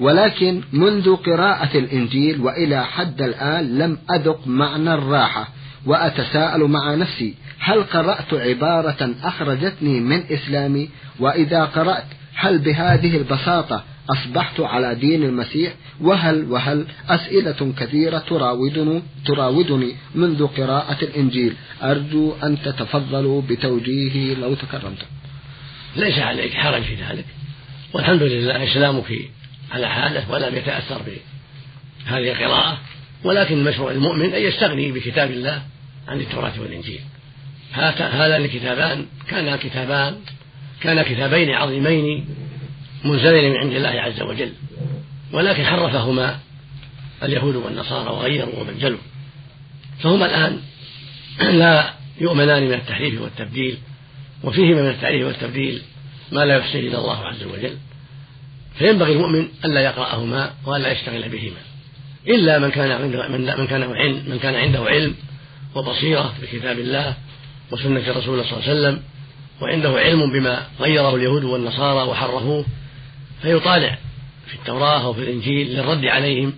ولكن 0.00 0.60
منذ 0.72 1.16
قراءة 1.16 1.78
الإنجيل 1.78 2.40
وإلى 2.40 2.84
حد 2.84 3.22
الآن 3.22 3.78
لم 3.78 3.98
أذق 4.10 4.40
معنى 4.46 4.94
الراحة. 4.94 5.48
وأتساءل 5.86 6.60
مع 6.60 6.94
نفسي 6.94 7.34
هل 7.58 7.82
قرأت 7.82 8.34
عبارة 8.34 9.14
أخرجتني 9.22 10.00
من 10.00 10.22
إسلامي؟ 10.30 10.88
وإذا 11.20 11.64
قرأت 11.64 12.04
هل 12.34 12.58
بهذه 12.58 13.16
البساطة 13.16 13.84
أصبحت 14.10 14.60
على 14.60 14.94
دين 14.94 15.22
المسيح؟ 15.22 15.72
وهل 16.00 16.44
وهل 16.50 16.86
أسئلة 17.08 17.72
كثيرة 17.78 18.18
تراودني 18.18 19.02
تراودني 19.26 19.94
منذ 20.14 20.46
قراءة 20.46 21.04
الإنجيل؟ 21.04 21.54
أرجو 21.82 22.34
أن 22.42 22.62
تتفضلوا 22.62 23.42
بتوجيهي 23.42 24.34
لو 24.34 24.54
تكرمت. 24.54 24.98
ليس 25.96 26.18
عليك 26.18 26.52
حرج 26.54 26.82
في 26.82 26.94
ذلك. 26.94 27.24
والحمد 27.92 28.22
لله 28.22 28.64
إسلامك 28.64 29.12
على 29.72 29.88
حاله 29.88 30.30
ولم 30.30 30.54
يتأثر 30.54 31.00
بهذه 32.06 32.32
القراءة. 32.32 32.78
ولكن 33.24 33.58
المشروع 33.58 33.90
المؤمن 33.90 34.34
أن 34.34 34.42
يستغني 34.42 34.92
بكتاب 34.92 35.30
الله 35.30 35.62
عن 36.08 36.20
التوراة 36.20 36.60
والإنجيل. 36.60 37.00
هذان 37.72 38.44
الكتابان 38.44 39.06
كانا 39.28 39.56
كتابان 39.56 40.16
كانا 40.80 41.02
كتابين 41.02 41.50
عظيمين 41.50 42.26
منزلين 43.04 43.50
من 43.50 43.56
عند 43.56 43.72
الله 43.72 43.88
عز 43.88 44.22
وجل 44.22 44.52
ولكن 45.32 45.64
حرفهما 45.64 46.38
اليهود 47.22 47.56
والنصارى 47.56 48.10
وغيروا 48.10 48.60
وبدلوا 48.60 48.98
فهما 50.00 50.26
الآن 50.26 50.60
لا 51.60 51.94
يؤمنان 52.20 52.62
من 52.62 52.74
التحريف 52.74 53.20
والتبديل 53.20 53.78
وفيهما 54.44 54.82
من 54.82 54.88
التحريف 54.88 55.26
والتبديل 55.26 55.82
ما 56.32 56.44
لا 56.44 56.56
يحسن 56.56 56.78
إلا 56.78 56.98
الله 56.98 57.26
عز 57.26 57.42
وجل. 57.42 57.76
فينبغي 58.78 59.12
المؤمن 59.12 59.48
ألا 59.64 59.80
يقرأهما 59.80 60.54
وألا 60.66 60.92
يشتغل 60.92 61.28
بهما. 61.28 61.60
إلا 62.28 62.58
من 62.58 62.70
كان 62.70 63.02
من 63.58 63.66
كان 63.66 63.82
علم 63.82 64.24
من 64.26 64.38
كان 64.38 64.54
عنده 64.54 64.84
علم 64.84 65.14
وبصيرة 65.74 66.34
بكتاب 66.42 66.78
الله 66.78 67.14
وسنة 67.70 68.10
رسول 68.10 68.34
الله 68.34 68.50
صلى 68.50 68.58
الله 68.58 68.68
عليه 68.68 68.80
وسلم 68.80 69.02
وعنده 69.60 69.90
علم 69.90 70.32
بما 70.32 70.66
غيره 70.80 71.16
اليهود 71.16 71.44
والنصارى 71.44 72.08
وحرفوه 72.08 72.64
فيطالع 73.42 73.98
في 74.46 74.54
التوراة 74.54 75.08
وفي 75.08 75.20
الإنجيل 75.20 75.76
للرد 75.76 76.04
عليهم 76.04 76.52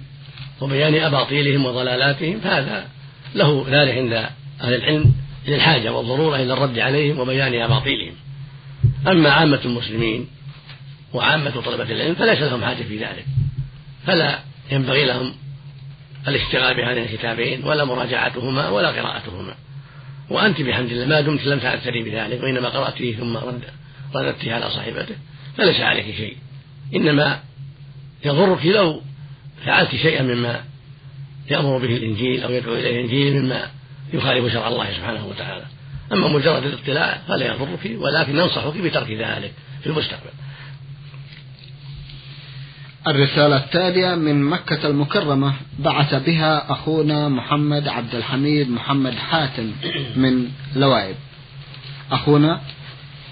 وبيان 0.60 0.94
أباطيلهم 0.94 1.66
وضلالاتهم 1.66 2.40
فهذا 2.40 2.88
له 3.34 3.66
ذلك 3.68 3.94
عند 3.94 4.12
أهل 4.60 4.74
العلم 4.74 5.14
للحاجة 5.48 5.92
والضرورة 5.92 6.36
إلى 6.36 6.52
الرد 6.52 6.78
عليهم 6.78 7.18
وبيان 7.18 7.62
أباطيلهم. 7.62 8.14
أما 9.06 9.30
عامة 9.30 9.60
المسلمين 9.64 10.28
وعامة 11.12 11.60
طلبة 11.60 11.92
العلم 11.92 12.14
فليس 12.14 12.40
لهم 12.40 12.64
حاجة 12.64 12.82
في 12.82 12.98
ذلك 12.98 13.24
فلا 14.06 14.38
ينبغي 14.70 15.04
لهم 15.04 15.34
الاشتغال 16.28 16.76
بهذين 16.76 17.02
الكتابين 17.02 17.64
ولا 17.64 17.84
مراجعتهما 17.84 18.68
ولا 18.68 18.88
قراءتهما. 18.88 19.54
وأنت 20.30 20.60
بحمد 20.60 20.92
الله 20.92 21.06
ما 21.06 21.20
دمت 21.20 21.46
لم 21.46 21.58
تعتري 21.58 22.02
بذلك 22.02 22.42
وإنما 22.42 22.68
قرأت 22.68 22.94
فيه 22.94 23.16
ثم 23.16 23.36
رد 23.36 23.62
رددته 24.14 24.54
على 24.54 24.70
صاحبته 24.70 25.14
فليس 25.56 25.80
عليك 25.80 26.16
شيء. 26.16 26.36
إنما 26.94 27.40
يضرك 28.24 28.66
لو 28.66 29.02
فعلت 29.64 29.90
شيئا 29.90 30.22
مما 30.22 30.64
يأمر 31.50 31.78
به 31.78 31.96
الإنجيل 31.96 32.42
أو 32.42 32.50
يدعو 32.50 32.74
إليه 32.74 32.90
الإنجيل 32.90 33.42
مما 33.42 33.70
يخالف 34.12 34.52
شرع 34.52 34.68
الله 34.68 34.92
سبحانه 34.92 35.26
وتعالى. 35.26 35.64
أما 36.12 36.28
مجرد 36.28 36.64
الاطلاع 36.64 37.20
فلا 37.28 37.46
يضرك 37.46 37.90
ولكن 38.00 38.36
ننصحك 38.36 38.76
بترك 38.76 39.10
ذلك 39.10 39.52
في 39.80 39.86
المستقبل. 39.86 40.30
الرسالة 43.08 43.56
التالية 43.56 44.14
من 44.14 44.42
مكة 44.42 44.86
المكرمة 44.88 45.52
بعث 45.78 46.14
بها 46.14 46.72
أخونا 46.72 47.28
محمد 47.28 47.88
عبد 47.88 48.14
الحميد 48.14 48.70
محمد 48.70 49.14
حاتم 49.14 49.72
من 50.16 50.48
لوائب. 50.76 51.14
أخونا 52.12 52.60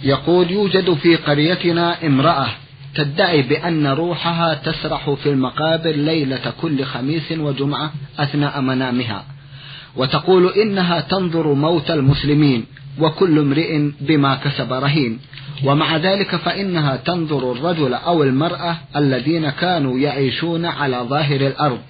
يقول 0.03 0.51
يوجد 0.51 0.95
في 0.95 1.17
قريتنا 1.17 2.07
امرأة 2.07 2.47
تدعي 2.95 3.43
بأن 3.43 3.87
روحها 3.87 4.55
تسرح 4.55 5.11
في 5.11 5.29
المقابر 5.29 5.91
ليلة 5.91 6.53
كل 6.61 6.85
خميس 6.85 7.33
وجمعة 7.33 7.93
أثناء 8.19 8.61
منامها 8.61 9.25
وتقول 9.97 10.53
إنها 10.53 11.01
تنظر 11.01 11.55
موت 11.55 11.91
المسلمين. 11.91 12.65
وكل 12.99 13.39
امرئ 13.39 13.91
بما 14.01 14.35
كسب 14.35 14.73
رهين. 14.73 15.19
ومع 15.65 15.97
ذلك 15.97 16.37
فإنها 16.37 16.97
تنظر 16.97 17.53
الرجل 17.53 17.95
أو 17.95 18.23
المرأة 18.23 18.77
الذين 18.97 19.51
كانوا 19.51 19.99
يعيشون 19.99 20.67
على 20.67 20.97
ظاهر 20.97 21.41
الأرض 21.41 21.81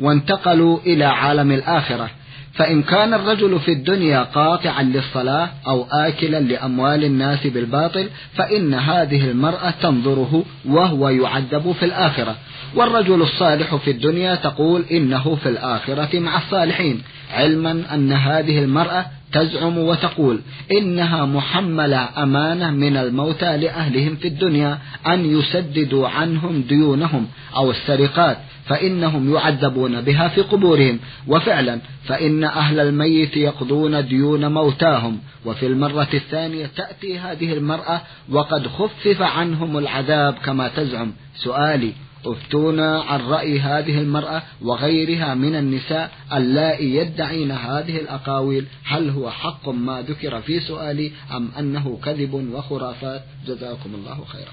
وانتقلوا 0.00 0.78
إلى 0.86 1.04
عالم 1.04 1.52
الآخرة. 1.52 2.10
فإن 2.54 2.82
كان 2.82 3.14
الرجل 3.14 3.60
في 3.60 3.72
الدنيا 3.72 4.22
قاطعا 4.22 4.82
للصلاة 4.82 5.48
أو 5.66 5.86
آكلا 5.92 6.40
لأموال 6.40 7.04
الناس 7.04 7.46
بالباطل 7.46 8.08
فإن 8.34 8.74
هذه 8.74 9.30
المرأة 9.30 9.74
تنظره 9.82 10.44
وهو 10.64 11.08
يعذب 11.08 11.72
في 11.72 11.84
الآخرة. 11.84 12.36
والرجل 12.74 13.22
الصالح 13.22 13.74
في 13.74 13.90
الدنيا 13.90 14.34
تقول 14.34 14.84
إنه 14.90 15.34
في 15.42 15.48
الآخرة 15.48 16.18
مع 16.18 16.36
الصالحين 16.36 17.02
علما 17.32 17.82
أن 17.94 18.12
هذه 18.12 18.58
المرأة 18.58 19.06
تزعم 19.32 19.78
وتقول 19.78 20.40
إنها 20.72 21.24
محملة 21.24 22.22
أمانة 22.22 22.70
من 22.70 22.96
الموتى 22.96 23.56
لأهلهم 23.56 24.16
في 24.16 24.28
الدنيا 24.28 24.78
أن 25.06 25.38
يسددوا 25.38 26.08
عنهم 26.08 26.62
ديونهم 26.62 27.26
أو 27.56 27.70
السرقات 27.70 28.36
فإنهم 28.66 29.34
يعذبون 29.34 30.00
بها 30.00 30.28
في 30.28 30.40
قبورهم. 30.40 30.98
وفعلا 31.28 31.80
فإن 32.04 32.44
أهل 32.44 32.80
الميت 32.80 33.36
يقضون 33.36 34.08
ديون 34.08 34.52
موتاهم. 34.52 35.18
وفي 35.44 35.66
المرة 35.66 36.08
الثانية 36.14 36.66
تأتي 36.76 37.18
هذه 37.18 37.52
المرأة 37.52 38.00
وقد 38.30 38.66
خفف 38.66 39.22
عنهم 39.22 39.78
العذاب 39.78 40.34
كما 40.34 40.68
تزعم. 40.68 41.12
سؤالي 41.36 41.92
افتونا 42.26 43.02
عن 43.02 43.20
رأي 43.20 43.60
هذه 43.60 43.98
المرأة 43.98 44.42
وغيرها 44.62 45.34
من 45.34 45.56
النساء 45.56 46.10
اللائي 46.32 46.96
يدعين 46.96 47.50
هذه 47.50 47.96
الأقاويل 47.96 48.66
هل 48.84 49.10
هو 49.10 49.30
حق 49.30 49.68
ما 49.68 50.02
ذكر 50.02 50.40
في 50.40 50.60
سؤالي 50.60 51.12
أم 51.32 51.50
أنه 51.58 51.98
كذب 52.04 52.34
وخرافات؟ 52.52 53.22
جزاكم 53.46 53.94
الله 53.94 54.24
خيرا. 54.24 54.52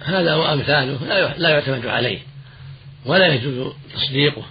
هذا 0.00 0.34
وأمثاله 0.34 0.98
لا 1.38 1.48
يعتمد 1.48 1.86
عليه 1.86 2.18
ولا 3.06 3.26
يجوز 3.26 3.72
تصديقه 3.94 4.42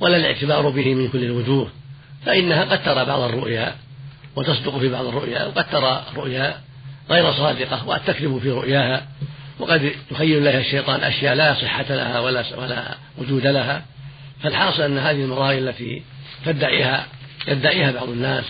ولا 0.00 0.16
الاعتبار 0.16 0.70
به 0.70 0.94
من 0.94 1.08
كل 1.08 1.24
الوجوه 1.24 1.70
فإنها 2.26 2.64
قد 2.64 2.84
ترى 2.84 3.04
بعض 3.04 3.20
الرؤيا 3.20 3.74
وتصدق 4.36 4.78
في 4.78 4.88
بعض 4.88 5.06
الرؤيا 5.06 5.46
وقد 5.46 5.70
ترى 5.70 6.04
رؤيا 6.16 6.60
غير 7.10 7.32
صادقة 7.32 7.88
وقد 7.88 8.04
تكذب 8.04 8.38
في 8.38 8.50
رؤياها. 8.50 9.06
وقد 9.58 9.92
يخيل 10.10 10.44
لها 10.44 10.60
الشيطان 10.60 11.00
أشياء 11.00 11.34
لا 11.34 11.54
صحة 11.54 11.94
لها 11.94 12.20
ولا 12.20 12.44
ولا 12.56 12.96
وجود 13.18 13.46
لها. 13.46 13.84
فالحاصل 14.42 14.82
أن 14.82 14.98
هذه 14.98 15.24
المرائي 15.24 15.58
التي 15.58 16.02
تدعيها 16.46 17.06
يدعيها 17.48 17.92
بعض 17.92 18.08
الناس 18.08 18.44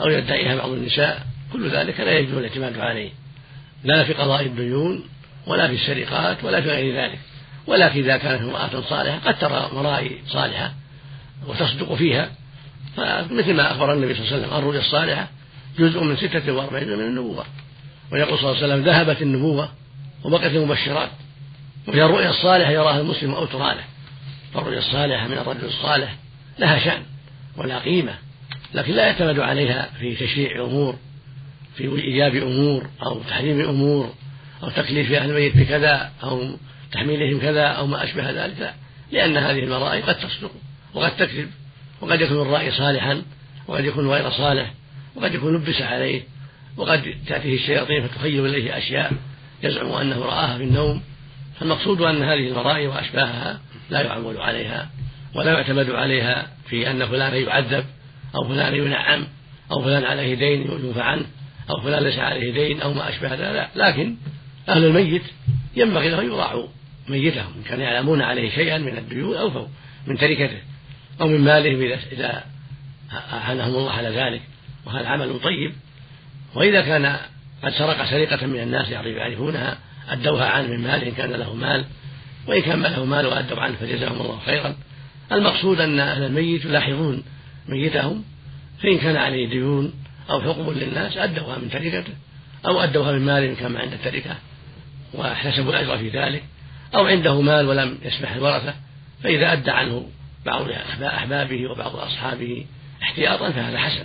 أو 0.00 0.10
يدعيها 0.10 0.56
بعض 0.56 0.70
النساء 0.70 1.26
كل 1.52 1.70
ذلك 1.70 2.00
لا 2.00 2.18
يجوز 2.18 2.34
الاعتماد 2.34 2.78
عليه. 2.78 3.10
لا 3.84 4.04
في 4.04 4.12
قضاء 4.12 4.46
الديون 4.46 5.04
ولا 5.46 5.68
في 5.68 5.74
السرقات 5.74 6.44
ولا 6.44 6.60
في 6.60 6.68
غير 6.68 6.96
ذلك. 6.96 7.18
ولكن 7.66 8.00
إذا 8.00 8.16
كانت 8.16 8.42
امرأة 8.42 8.82
صالحة 8.88 9.18
قد 9.18 9.38
ترى 9.38 9.70
مرائي 9.72 10.18
صالحة 10.28 10.72
وتصدق 11.46 11.94
فيها. 11.94 12.30
فمثل 12.96 13.54
ما 13.54 13.72
أخبر 13.72 13.92
النبي 13.92 14.14
صلى 14.14 14.22
الله 14.22 14.32
عليه 14.32 14.46
وسلم 14.46 14.58
الرؤيا 14.58 14.80
الصالحة 14.80 15.28
جزء 15.78 16.02
من 16.02 16.16
ستة 16.16 16.52
وأربعين 16.52 16.88
من 16.88 17.04
النبوة. 17.04 17.44
ويقول 18.12 18.38
صلى 18.38 18.50
الله 18.50 18.62
عليه 18.62 18.72
وسلم 18.72 18.84
ذهبت 18.84 19.22
النبوة 19.22 19.68
وبقيت 20.24 20.52
المبشرات 20.52 21.10
وهي 21.88 22.04
الرؤيا 22.04 22.30
الصالحة 22.30 22.70
يراها 22.70 23.00
المسلم 23.00 23.34
أو 23.34 23.46
ترى 23.46 23.74
له 23.74 23.84
فالرؤيا 24.54 24.78
الصالحة 24.78 25.28
من 25.28 25.38
الرجل 25.38 25.64
الصالح 25.64 26.16
لها 26.58 26.78
شأن 26.78 27.02
ولا 27.56 27.78
قيمة 27.78 28.14
لكن 28.74 28.92
لا 28.92 29.06
يعتمد 29.06 29.38
عليها 29.38 29.90
في 30.00 30.14
تشريع 30.14 30.64
أمور 30.64 30.96
في 31.76 32.02
إيجاب 32.02 32.34
أمور 32.34 32.90
أو 33.02 33.22
تحريم 33.22 33.60
أمور 33.60 34.14
أو 34.62 34.70
تكليف 34.70 35.12
أهل 35.12 35.30
الميت 35.30 35.56
بكذا 35.56 36.10
أو 36.22 36.56
تحميلهم 36.92 37.40
كذا 37.40 37.66
أو 37.66 37.86
ما 37.86 38.04
أشبه 38.04 38.30
ذلك. 38.30 38.58
لا 38.60 38.74
لأن 39.12 39.36
هذه 39.36 39.58
المرائي 39.58 40.02
قد 40.02 40.14
تصدق 40.14 40.50
وقد 40.94 41.16
تكذب 41.16 41.50
وقد 42.00 42.20
يكون 42.20 42.42
الرائي 42.42 42.72
صالحا 42.72 43.22
وقد 43.68 43.84
يكون 43.84 44.10
غير 44.10 44.30
صالح 44.30 44.72
وقد 45.16 45.34
يكون 45.34 45.54
لبس 45.56 45.82
عليه 45.82 46.22
وقد 46.76 47.14
تأتيه 47.26 47.54
الشياطين 47.54 48.08
فتخيل 48.08 48.46
إليه 48.46 48.78
أشياء. 48.78 49.12
يزعم 49.62 49.92
أنه 49.92 50.18
رآها 50.18 50.58
في 50.58 50.64
النوم 50.64 51.02
فالمقصود 51.60 52.00
أن 52.00 52.22
هذه 52.22 52.48
المرائي 52.48 52.86
وأشباهها 52.86 53.60
لا 53.90 54.00
يعول 54.00 54.36
عليها 54.36 54.90
ولا 55.34 55.52
يعتمد 55.52 55.90
عليها 55.90 56.46
في 56.68 56.90
أن 56.90 57.06
فلان 57.06 57.34
يعذب 57.34 57.84
أو 58.34 58.48
فلان 58.48 58.74
ينعم 58.74 59.26
أو 59.72 59.82
فلان 59.82 60.04
عليه 60.04 60.34
دين 60.34 60.70
يوفى 60.84 61.00
عنه 61.00 61.24
أو 61.70 61.80
فلان 61.80 62.02
ليس 62.02 62.18
عليه 62.18 62.52
دين 62.52 62.80
أو 62.80 62.92
ما 62.92 63.08
أشبه 63.08 63.34
ذلك 63.34 63.68
لكن 63.76 64.16
أهل 64.68 64.84
الميت 64.84 65.22
ينبغي 65.76 66.08
لهم 66.08 66.26
يراعوا 66.26 66.66
ميتهم 67.08 67.52
إن 67.56 67.62
كانوا 67.62 67.84
يعلمون 67.84 68.22
عليه 68.22 68.50
شيئا 68.50 68.78
من 68.78 68.98
الديون 68.98 69.36
أو 69.36 69.68
من 70.06 70.18
تركته 70.18 70.58
أو 71.20 71.28
من 71.28 71.40
مالهم 71.40 71.98
إذا 72.12 72.44
أعانهم 73.32 73.68
الله 73.68 73.90
على 73.90 74.08
ذلك 74.08 74.42
وهذا 74.86 75.08
عمل 75.08 75.40
طيب. 75.40 75.72
وإذا 76.54 76.80
كان 76.80 77.16
قد 77.62 77.72
سرق 77.72 78.04
سرقة 78.04 78.46
من 78.46 78.60
الناس 78.60 78.88
يعرفونها 78.88 79.78
أدوها 80.08 80.48
عنه 80.48 80.68
من 80.68 80.80
مال 80.80 81.04
إن 81.04 81.12
كان 81.12 81.30
له 81.30 81.54
مال. 81.54 81.84
وإن 82.46 82.62
كان 82.62 82.78
ما 82.78 82.88
له 82.88 83.04
مال 83.04 83.26
وأدوا 83.26 83.60
عنه 83.60 83.76
فجزاهم 83.76 84.20
الله 84.20 84.38
خيرا. 84.46 84.74
المقصود 85.32 85.80
أن 85.80 86.00
أهل 86.00 86.22
الميت 86.22 86.64
يلاحظون 86.64 87.22
ميتهم 87.68 88.24
فإن 88.82 88.98
كان 88.98 89.16
عليه 89.16 89.48
ديون 89.48 89.92
أو 90.30 90.40
حقوق 90.40 90.70
للناس 90.70 91.16
أدوها 91.16 91.58
من 91.58 91.70
تركته 91.70 92.14
أو 92.66 92.80
أدوها 92.80 93.12
من 93.12 93.26
مال 93.26 93.42
إن 93.42 93.54
كان 93.54 93.76
عند 93.76 93.92
التركة 93.92 94.36
واحتسبوا 95.14 95.72
الأجر 95.72 95.98
في 95.98 96.08
ذلك 96.08 96.44
أو 96.94 97.06
عنده 97.06 97.40
مال 97.40 97.66
ولم 97.66 97.98
يسمح 98.02 98.32
الورثة 98.32 98.74
فإذا 99.22 99.52
أدى 99.52 99.70
عنه 99.70 100.08
بعض 100.46 100.66
أحبابه 101.02 101.70
وبعض 101.70 101.96
أصحابه 101.96 102.66
احتياطا 103.02 103.50
فهذا 103.50 103.78
حسن. 103.78 104.04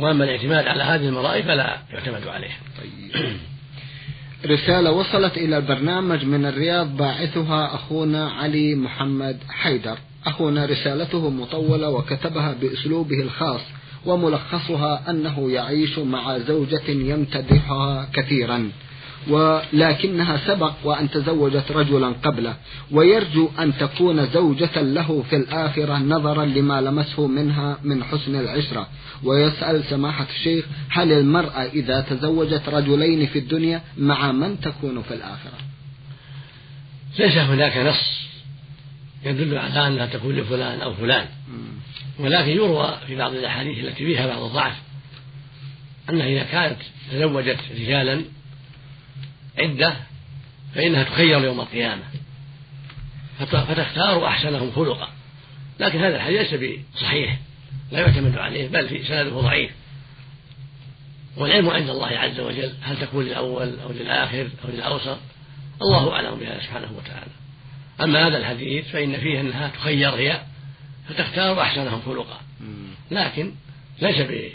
وأما 0.00 0.24
الاعتماد 0.24 0.66
على 0.66 0.82
هذه 0.82 1.08
المرائي 1.08 1.42
فلا 1.42 1.78
يعتمد 1.92 2.26
عليه 2.26 2.50
طيب. 2.80 3.36
رسالة 4.46 4.92
وصلت 4.92 5.36
إلى 5.36 5.56
البرنامج 5.56 6.24
من 6.24 6.46
الرياض 6.46 6.96
باعثها 6.96 7.74
أخونا 7.74 8.30
علي 8.30 8.74
محمد 8.74 9.38
حيدر. 9.48 9.98
أخونا 10.26 10.66
رسالته 10.66 11.30
مطولة 11.30 11.90
وكتبها 11.90 12.54
بأسلوبه 12.60 13.22
الخاص 13.22 13.60
وملخصها 14.06 15.10
أنه 15.10 15.50
يعيش 15.50 15.98
مع 15.98 16.38
زوجة 16.38 16.90
يمتدحها 16.90 18.08
كثيرا. 18.12 18.70
ولكنها 19.28 20.36
سبق 20.46 20.72
وأن 20.84 21.10
تزوجت 21.10 21.72
رجلا 21.72 22.06
قبله 22.08 22.56
ويرجو 22.90 23.50
أن 23.58 23.78
تكون 23.78 24.26
زوجة 24.26 24.82
له 24.82 25.24
في 25.30 25.36
الآخرة 25.36 25.98
نظرا 25.98 26.44
لما 26.44 26.80
لمسه 26.80 27.26
منها 27.26 27.78
من 27.84 28.04
حسن 28.04 28.34
العشرة. 28.40 28.88
ويسأل 29.22 29.84
سماحة 29.84 30.26
الشيخ 30.36 30.64
هل 30.90 31.12
المرأة 31.12 31.62
إذا 31.64 32.00
تزوجت 32.00 32.68
رجلين 32.68 33.26
في 33.26 33.38
الدنيا 33.38 33.82
مع 33.98 34.32
من 34.32 34.60
تكون 34.60 35.02
في 35.02 35.14
الآخرة؟ 35.14 35.58
ليس 37.18 37.36
هناك 37.36 37.76
نص 37.76 38.18
يدل 39.24 39.58
على 39.58 39.86
أنها 39.86 40.06
تكون 40.06 40.36
لفلان 40.36 40.80
أو 40.80 40.94
فلان. 40.94 41.26
ولكن 42.18 42.50
يروى 42.50 42.98
في 43.06 43.16
بعض 43.16 43.34
الأحاديث 43.34 43.84
التي 43.84 44.04
فيها 44.04 44.26
بعض 44.26 44.42
الضعف 44.42 44.74
أنها 46.10 46.26
إذا 46.26 46.42
كانت 46.42 46.78
تزوجت 47.12 47.58
رجالا 47.80 48.20
عدة 49.60 49.96
فإنها 50.74 51.02
تخير 51.02 51.44
يوم 51.44 51.60
القيامة. 51.60 52.02
فتختار 53.38 54.26
أحسنهم 54.26 54.72
خلقا. 54.72 55.08
لكن 55.80 55.98
هذا 55.98 56.16
الحديث 56.16 56.54
ليس 56.54 56.80
بصحيح 56.94 57.38
لا 57.92 58.00
يعتمد 58.00 58.38
عليه 58.38 58.68
بل 58.68 58.88
في 58.88 59.04
سنده 59.04 59.40
ضعيف. 59.40 59.70
والعلم 61.36 61.70
عند 61.70 61.90
الله 61.90 62.06
عز 62.06 62.40
وجل 62.40 62.72
هل 62.82 62.98
تكون 63.00 63.24
للأول 63.24 63.78
أو 63.78 63.92
للآخر 63.92 64.48
أو 64.64 64.70
للأوسط؟ 64.70 65.18
الله 65.82 66.12
أعلم 66.12 66.34
بها 66.34 66.60
سبحانه 66.60 66.92
وتعالى. 66.96 67.30
أما 68.00 68.26
هذا 68.26 68.38
الحديث 68.38 68.88
فإن 68.88 69.20
فيه 69.20 69.40
أنها 69.40 69.68
تخير 69.68 70.10
هي 70.10 70.42
فتختار 71.08 71.62
أحسنهم 71.62 72.02
خلقا. 72.06 72.40
لكن 73.10 73.52
ليس 74.02 74.16
ب... 74.16 74.50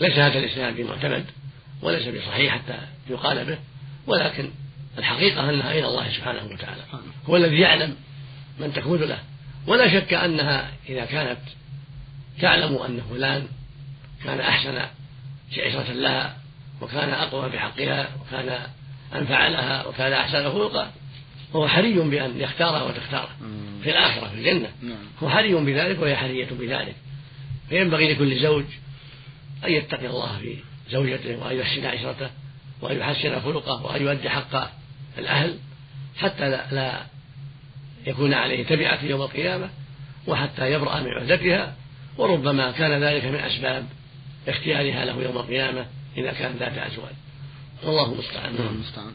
ليس 0.00 0.18
هذا 0.18 0.38
الإسلام 0.38 0.74
بمعتمد 0.74 1.24
وليس 1.82 2.08
بصحيح 2.08 2.54
حتى 2.54 2.78
يقال 3.10 3.44
به. 3.44 3.58
ولكن 4.06 4.50
الحقيقة 4.98 5.50
أنها 5.50 5.72
إلى 5.72 5.86
الله 5.86 6.12
سبحانه 6.12 6.44
وتعالى. 6.44 6.82
هو 7.28 7.36
الذي 7.36 7.60
يعلم 7.60 7.96
من 8.60 8.72
تكون 8.72 9.00
له. 9.00 9.18
ولا 9.66 10.00
شك 10.00 10.14
أنها 10.14 10.70
إذا 10.88 11.04
كانت 11.04 11.38
تعلم 12.40 12.76
أن 12.76 13.00
فلان 13.10 13.46
كان 14.24 14.40
أحسن 14.40 14.78
عشرة 15.58 15.92
لها 15.92 16.36
وكان 16.80 17.10
أقوى 17.10 17.48
بحقها 17.48 18.08
وكان 18.20 18.58
أنفع 19.14 19.48
لها 19.48 19.86
وكان 19.86 20.12
أحسن 20.12 20.52
خلقا 20.52 20.90
فهو 21.52 21.68
حري 21.68 21.94
بأن 21.94 22.40
يختارها 22.40 22.82
وتختاره 22.82 23.28
في 23.82 23.90
الآخرة 23.90 24.28
في 24.28 24.34
الجنة. 24.34 24.68
نعم. 24.82 24.98
هو 25.22 25.28
حري 25.28 25.54
بذلك 25.54 26.00
وهي 26.00 26.16
حرية 26.16 26.48
بذلك. 26.50 26.94
فينبغي 27.68 28.12
لكل 28.12 28.42
زوج 28.42 28.64
أن 29.64 29.72
يتقي 29.72 30.06
الله 30.06 30.38
في 30.38 30.56
زوجته 30.90 31.36
وأن 31.36 31.56
يحسن 31.56 31.86
عشرته. 31.86 32.30
وأن 32.80 32.98
يحسن 32.98 33.40
خلقه 33.40 33.86
وأن 33.86 34.02
يؤدي 34.02 34.30
حق 34.30 34.70
الأهل 35.18 35.54
حتى 36.16 36.50
لا, 36.50 36.74
لا 36.74 37.00
يكون 38.06 38.34
عليه 38.34 38.64
تبعة 38.64 39.04
يوم 39.04 39.22
القيامة 39.22 39.68
وحتى 40.26 40.72
يبرأ 40.72 41.00
من 41.00 41.08
عهدتها 41.08 41.74
وربما 42.18 42.70
كان 42.70 43.02
ذلك 43.02 43.24
من 43.24 43.34
أسباب 43.34 43.86
اختيارها 44.48 45.04
له 45.04 45.22
يوم 45.22 45.36
القيامة 45.36 45.86
إذا 46.16 46.32
كان 46.32 46.52
ذات 46.60 46.78
أزواج. 46.78 47.12
والله 47.84 48.12
المستعان. 48.12 48.54
المستعان. 48.74 49.12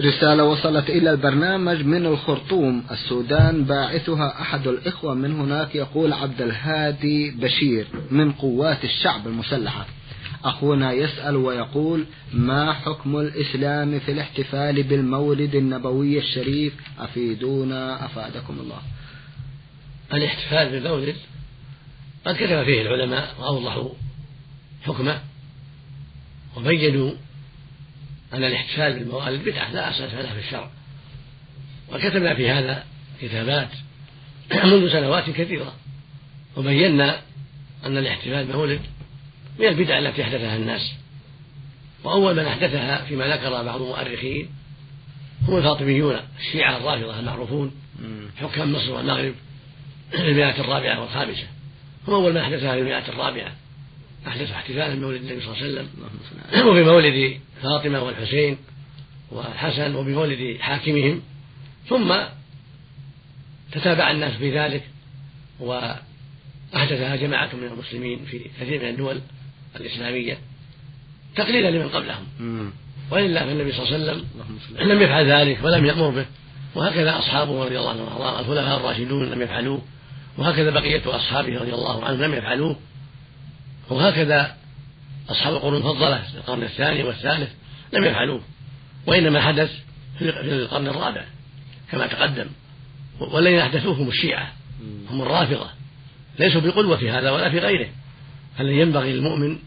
رسالة 0.00 0.44
وصلت 0.44 0.90
إلى 0.90 1.10
البرنامج 1.10 1.82
من 1.82 2.06
الخرطوم. 2.06 2.84
السودان 2.90 3.64
باعثها 3.64 4.40
أحد 4.40 4.66
الإخوة 4.66 5.14
من 5.14 5.40
هناك 5.40 5.74
يقول 5.74 6.12
عبد 6.12 6.42
الهادي 6.42 7.30
بشير 7.30 7.86
من 8.10 8.32
قوات 8.32 8.84
الشعب 8.84 9.26
المسلحة. 9.26 9.86
أخونا 10.46 10.92
يسأل 10.92 11.36
ويقول 11.36 12.06
ما 12.32 12.72
حكم 12.72 13.16
الإسلام 13.16 14.00
في 14.00 14.12
الاحتفال 14.12 14.82
بالمولد 14.82 15.54
النبوي 15.54 16.18
الشريف؟ 16.18 16.74
أفيدونا 16.98 18.04
أفادكم 18.04 18.58
الله. 18.60 18.82
الاحتفال 20.12 20.70
بالمولد؟ 20.70 21.16
قد 22.26 22.34
كتب 22.34 22.64
فيه 22.64 22.82
العلماء 22.82 23.34
وأوضحوا 23.40 23.90
حكمه 24.82 25.20
وبينوا 26.56 27.12
أن 28.34 28.44
الاحتفال 28.44 28.98
بالموالد 28.98 29.48
بدعة 29.48 29.72
لا 29.72 29.90
أساس 29.90 30.14
لها 30.14 30.34
في 30.34 30.46
الشرع. 30.46 30.70
وكتبنا 31.92 32.34
في 32.34 32.50
هذا 32.50 32.84
كتابات 33.22 33.68
منذ 34.64 34.92
سنوات 34.92 35.30
كثيرة 35.30 35.74
وبينا 36.56 37.20
أن 37.86 37.98
الاحتفال 37.98 38.46
بالمولد 38.46 38.80
من 39.58 39.66
البدع 39.66 39.98
التي 39.98 40.22
أحدثها 40.22 40.56
الناس. 40.56 40.92
وأول 42.04 42.36
من 42.36 42.44
أحدثها 42.44 43.04
فيما 43.04 43.36
ذكر 43.36 43.50
بعض 43.50 43.82
المؤرخين 43.82 44.48
هم 45.48 45.56
الفاطميون 45.56 46.16
الشيعة 46.38 46.76
الرافضة 46.76 47.20
المعروفون 47.20 47.72
حكام 48.36 48.72
مصر 48.72 48.92
والمغرب 48.92 49.34
المئة 50.14 50.60
الرابعة 50.60 51.00
والخامسة. 51.00 51.46
هم 52.08 52.14
أول 52.14 52.32
من 52.32 52.40
أحدث 52.40 52.62
هذه 52.62 52.78
المئة 52.78 53.08
الرابعة. 53.08 53.52
أحدث 54.28 54.50
احتفالا 54.50 54.94
بمولد 54.94 55.20
النبي 55.20 55.40
صلى 55.40 55.54
الله 55.54 55.62
عليه 55.62 55.72
وسلم. 55.72 56.68
وبمولد 56.68 57.40
فاطمة 57.62 58.02
والحسين 58.02 58.58
والحسن 59.30 59.94
وبمولد 59.94 60.56
حاكمهم. 60.60 61.22
ثم 61.88 62.16
تتابع 63.72 64.10
الناس 64.10 64.32
في 64.32 64.58
ذلك 64.58 64.82
وأحدثها 65.60 67.16
جماعة 67.16 67.50
من 67.56 67.64
المسلمين 67.64 68.24
في 68.24 68.40
كثير 68.60 68.82
من 68.82 68.88
الدول. 68.88 69.20
الإسلامية 69.80 70.38
تقليدا 71.36 71.70
لمن 71.70 71.88
قبلهم. 71.88 72.26
ولله 73.10 73.40
فالنبي 73.40 73.72
صلى 73.72 73.82
الله 73.82 73.94
عليه 73.94 74.04
وسلم 74.12 74.24
لم 74.92 75.02
يفعل 75.02 75.30
ذلك 75.30 75.58
ولم 75.64 75.84
يأمر 75.84 76.10
به. 76.10 76.26
وهكذا 76.74 77.18
أصحابه 77.18 77.64
رضي 77.64 77.78
الله 77.78 77.90
عنهم 77.90 78.02
وأرضاهم. 78.02 78.40
الخلفاء 78.40 78.76
الراشدون 78.76 79.30
لم 79.30 79.42
يفعلوه. 79.42 79.82
وهكذا 80.38 80.70
بقية 80.70 81.16
أصحابه 81.16 81.58
رضي 81.58 81.74
الله 81.74 82.04
عنهم 82.04 82.22
لم 82.22 82.34
يفعلوه. 82.34 82.76
وهكذا 83.90 84.56
أصحاب 85.28 85.54
القرون 85.54 85.74
المفضلة 85.74 86.22
في 86.22 86.34
القرن 86.34 86.62
الثاني 86.62 87.02
والثالث 87.02 87.50
لم 87.92 88.04
يفعلوه. 88.04 88.40
وإنما 89.06 89.40
حدث 89.40 89.70
في 90.18 90.24
القرن 90.30 90.86
الرابع 90.86 91.24
كما 91.92 92.06
تقدم. 92.06 92.46
والذين 93.20 93.58
أحدثوه 93.58 93.94
هم 93.94 94.08
الشيعة 94.08 94.52
هم 95.10 95.22
الرافضة. 95.22 95.70
ليسوا 96.38 96.60
بقلوة 96.60 96.96
في 96.96 97.10
هذا 97.10 97.30
ولا 97.30 97.50
في 97.50 97.58
غيره. 97.58 97.88
الذي 98.60 98.78
ينبغي 98.78 99.12
للمؤمن 99.12 99.58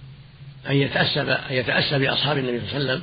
أن 0.69 0.75
يتأسى 0.75 1.21
أن 1.21 1.55
يتأسى 1.55 1.99
بأصحاب 1.99 2.37
النبي 2.37 2.59
صلى 2.59 2.77
الله 2.77 2.91
عليه 2.91 2.93
وسلم 2.93 3.01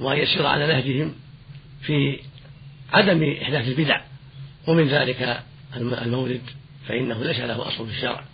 وأن 0.00 0.18
يسير 0.18 0.46
على 0.46 0.66
نهجهم 0.66 1.14
في 1.82 2.18
عدم 2.92 3.36
إحداث 3.42 3.68
البدع؟ 3.68 4.00
ومن 4.66 4.88
ذلك 4.88 5.40
المولد 5.76 6.40
فإنه 6.88 7.24
ليس 7.24 7.40
له 7.40 7.68
أصل 7.68 7.86
في 7.86 7.92
الشرع. 7.96 8.24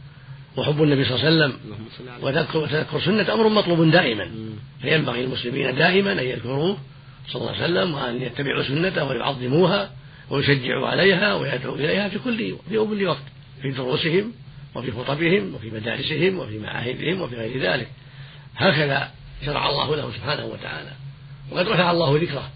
وحب 0.57 0.83
النبي 0.83 1.05
صلى 1.05 1.15
الله 1.17 1.27
عليه 1.27 1.37
وسلم 1.37 1.59
وتذكر 2.23 2.59
وتذكر 2.59 3.01
سنة 3.01 3.35
أمر 3.35 3.49
مطلوب 3.49 3.91
دائما. 3.91 4.31
فينبغي 4.83 5.23
للمسلمين 5.23 5.75
دائما 5.75 6.13
أن 6.13 6.19
يذكروه 6.19 6.79
صلى 7.29 7.43
الله 7.43 7.53
عليه 7.53 7.65
وسلم 7.65 7.95
وأن 7.95 8.23
يتبعوا 8.23 8.63
سنته 8.63 9.05
ويعظموها 9.05 9.91
ويشجعوا 10.31 10.89
عليها 10.89 11.35
ويدعوا 11.35 11.77
إليها 11.77 12.09
في 12.09 12.19
كل 12.19 12.57
في 12.69 12.79
كل 12.79 13.07
وقت 13.07 13.23
في 13.63 13.71
دروسهم 13.71 14.33
وفي 14.75 14.93
خطبهم 14.93 15.55
وفي 15.55 15.71
مدارسهم 15.71 16.39
وفي 16.39 16.59
معاهدهم 16.59 17.21
وفي 17.21 17.37
غير 17.37 17.61
ذلك. 17.63 17.89
هكذا 18.57 19.11
شرع 19.47 19.71
الله 19.71 19.97
له 19.97 20.13
سبحانه 20.13 20.45
وتعالى. 20.45 20.93
وقد 21.51 21.69
رفع 21.69 21.91
الله 21.91 22.19
ذكره 22.19 22.51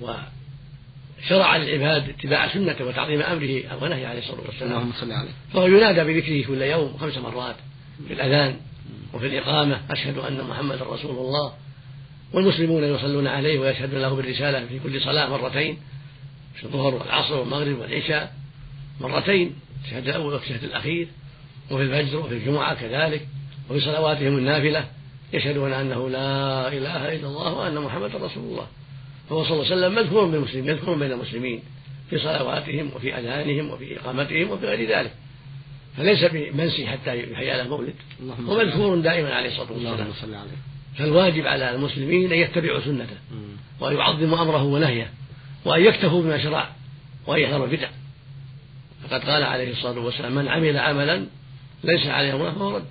وشرع 0.00 1.56
للعباد 1.56 2.08
اتباع 2.08 2.48
سنته 2.54 2.84
وتعظيم 2.84 3.22
أمره 3.22 3.82
ونهي 3.82 4.06
عليه 4.06 4.18
الصلاة 4.18 4.40
والسلام. 4.40 4.72
اللهم 4.72 4.92
صل 4.92 5.12
عليه. 5.12 5.30
فهو 5.52 5.66
ينادى 5.66 6.04
بذكره 6.04 6.46
كل 6.46 6.62
يوم 6.62 6.96
خمس 6.98 7.18
مرات 7.18 7.56
في 8.08 8.14
الأذان 8.14 8.56
وفي 9.12 9.26
الإقامة 9.26 9.80
أشهد 9.90 10.18
أن 10.18 10.44
محمدا 10.44 10.84
رسول 10.84 11.16
الله. 11.16 11.52
والمسلمون 12.32 12.84
يصلون 12.84 13.26
عليه 13.26 13.58
ويشهدون 13.58 14.00
له 14.00 14.14
بالرسالة 14.14 14.66
في 14.66 14.78
كل 14.78 15.00
صلاة 15.00 15.30
مرتين 15.30 15.78
في 16.54 16.64
الظهر 16.64 16.94
والعصر 16.94 17.34
والمغرب 17.34 17.78
والعشاء 17.78 18.34
مرتين 19.00 19.54
الشهد 19.84 20.08
الأول 20.08 20.34
والشهد 20.34 20.64
الأخير. 20.64 21.08
وفي 21.70 21.82
الفجر 21.82 22.18
وفي 22.18 22.34
الجمعة 22.34 22.74
كذلك 22.74 23.26
وفي 23.70 23.80
صلواتهم 23.80 24.38
النافلة 24.38 24.84
يشهدون 25.32 25.72
أنه 25.72 26.10
لا 26.10 26.68
إله 26.68 27.16
إلا 27.16 27.26
الله 27.26 27.54
وأن 27.54 27.78
محمدا 27.78 28.18
رسول 28.18 28.44
الله. 28.44 28.66
فهو 29.30 29.44
صلى 29.44 29.52
الله 29.52 29.64
عليه 29.64 29.76
وسلم 29.76 29.94
مذكور 29.94 30.24
بالمسلمين 30.24 30.74
مذكور 30.74 30.98
بين 30.98 31.12
المسلمين 31.12 31.62
في 32.10 32.18
صلواتهم 32.18 32.90
وفي 32.96 33.18
أذانهم 33.18 33.70
وفي 33.70 34.00
إقامتهم 34.00 34.50
وفي 34.50 34.66
غير 34.66 34.98
ذلك. 34.98 35.12
فليس 35.96 36.24
بمنسي 36.24 36.86
حتى 36.86 37.32
يحيى 37.32 37.56
له 37.56 37.68
مولد. 37.68 37.94
هو 38.48 38.58
مذكور 38.58 38.96
دائما 38.96 39.34
عليه 39.34 39.48
الصلاة 39.48 39.72
والسلام. 39.72 40.46
فالواجب 40.98 41.46
على 41.46 41.74
المسلمين 41.74 42.32
أن 42.32 42.38
يتبعوا 42.38 42.80
سنته 42.80 43.16
وأن 43.80 43.96
يعظموا 43.96 44.42
أمره 44.42 44.62
ونهيه 44.62 45.10
وأن 45.64 45.84
يكتفوا 45.84 46.22
بما 46.22 46.42
شرع 46.42 46.68
وأن 47.26 47.40
يحذروا 47.40 47.66
البدع. 47.66 47.88
فقد 49.02 49.24
قال 49.24 49.42
عليه 49.42 49.72
الصلاة 49.72 49.98
والسلام 49.98 50.34
من 50.34 50.48
عمل 50.48 50.78
عملا 50.78 51.26
ليس 51.84 52.06
عليه 52.06 52.34
أمره 52.34 52.50
فهو 52.50 52.76
رد. 52.76 52.84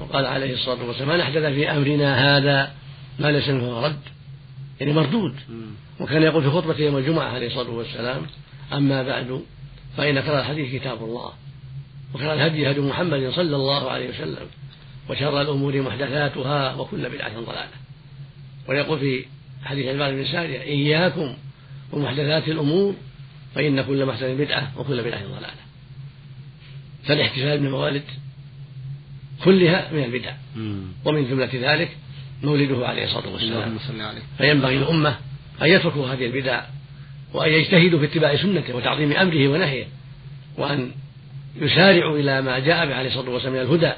وقال 0.00 0.26
عليه 0.26 0.54
الصلاة 0.54 0.84
والسلام 0.84 1.08
من 1.08 1.20
أحدث 1.20 1.42
في 1.42 1.70
أمرنا 1.70 2.36
هذا 2.36 2.72
ما 3.18 3.32
ليس 3.32 3.48
منه 3.48 3.80
رد. 3.86 4.00
يعني 4.80 4.92
مردود. 4.92 5.34
وكان 6.00 6.22
يقول 6.22 6.42
في 6.42 6.50
خطبة 6.50 6.78
يوم 6.78 6.96
الجمعة 6.96 7.28
عليه 7.28 7.46
الصلاة 7.46 7.70
والسلام 7.70 8.22
أما 8.72 9.02
بعد 9.02 9.42
فإن 9.96 10.20
كرر 10.20 10.38
الحديث 10.40 10.82
كتاب 10.82 11.04
الله. 11.04 11.32
وكان 12.14 12.30
الهدي 12.30 12.70
هدي 12.70 12.80
محمد 12.80 13.30
صلى 13.30 13.56
الله 13.56 13.90
عليه 13.90 14.08
وسلم. 14.10 14.46
وشر 15.10 15.40
الأمور 15.40 15.82
محدثاتها 15.82 16.74
وكل 16.74 17.08
بدعة 17.10 17.40
ضلالة. 17.40 17.68
ويقول 18.68 18.98
في 18.98 19.24
حديث 19.64 19.86
عباد 19.86 20.14
بن 20.14 20.24
سارية 20.24 20.60
إياكم 20.60 21.34
ومحدثات 21.92 22.48
الأمور 22.48 22.94
فإن 23.54 23.82
كل 23.82 24.06
محدث 24.06 24.40
بدعة 24.40 24.72
وكل 24.76 25.02
بدعة 25.02 25.26
ضلالة. 25.26 25.65
فالاحتفال 27.06 27.58
بالموالد 27.58 28.02
كلها 29.44 29.92
من 29.92 30.04
البدع. 30.04 30.32
ومن 31.04 31.28
جملة 31.28 31.50
ذلك 31.54 31.96
مولده 32.42 32.86
عليه 32.86 33.04
الصلاة 33.04 33.28
والسلام. 33.32 33.78
فينبغي 34.38 34.76
الأمة 34.76 35.16
أن 35.62 35.68
يتركوا 35.68 36.08
هذه 36.08 36.26
البدع 36.26 36.62
وأن 37.32 37.52
يجتهدوا 37.52 37.98
في 37.98 38.04
اتباع 38.04 38.36
سنته 38.36 38.76
وتعظيم 38.76 39.12
أمره 39.12 39.48
ونهيه 39.48 39.84
وأن 40.58 40.90
يسارعوا 41.60 42.18
إلى 42.18 42.42
ما 42.42 42.58
جاء 42.58 42.86
به 42.86 42.94
عليه 42.94 43.08
الصلاة 43.08 43.30
والسلام 43.30 43.54
من 43.54 43.60
الهدى 43.60 43.92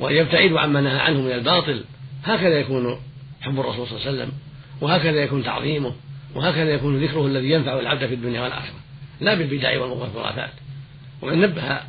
وأن 0.00 0.14
يبتعدوا 0.14 0.60
عما 0.60 0.80
نهى 0.80 0.98
عنه 0.98 1.20
من 1.20 1.32
الباطل. 1.32 1.84
هكذا 2.24 2.60
يكون 2.60 3.00
حب 3.40 3.60
الرسول 3.60 3.86
صلى 3.88 3.96
الله 3.96 4.06
عليه 4.06 4.16
وسلم 4.16 4.32
وهكذا 4.80 5.22
يكون 5.22 5.44
تعظيمه 5.44 5.92
وهكذا 6.34 6.70
يكون 6.70 7.04
ذكره 7.04 7.26
الذي 7.26 7.50
ينفع 7.50 7.80
العبد 7.80 8.06
في 8.06 8.14
الدنيا 8.14 8.40
والآخرة. 8.40 8.74
لا 9.20 9.34
بالبدع 9.34 9.80
والخرافات 9.80 10.50
وقد 11.22 11.34
نبه 11.34 11.80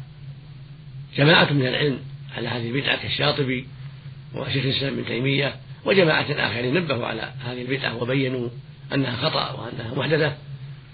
جماعة 1.17 1.53
من 1.53 1.67
العلم 1.67 1.99
على 2.37 2.47
هذه 2.47 2.69
البدعة 2.69 3.01
كالشاطبي 3.01 3.67
وشيخ 4.35 4.65
الإسلام 4.65 4.93
ابن 4.93 5.05
تيمية 5.05 5.55
وجماعة 5.85 6.25
آخرين 6.31 6.73
نبهوا 6.73 7.05
على 7.05 7.31
هذه 7.45 7.61
البدعة 7.61 8.03
وبينوا 8.03 8.49
أنها 8.93 9.15
خطأ 9.15 9.51
وأنها 9.51 9.95
محدثة. 9.95 10.33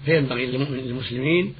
فينبغي 0.04 0.46
للمسلمين 0.46 1.54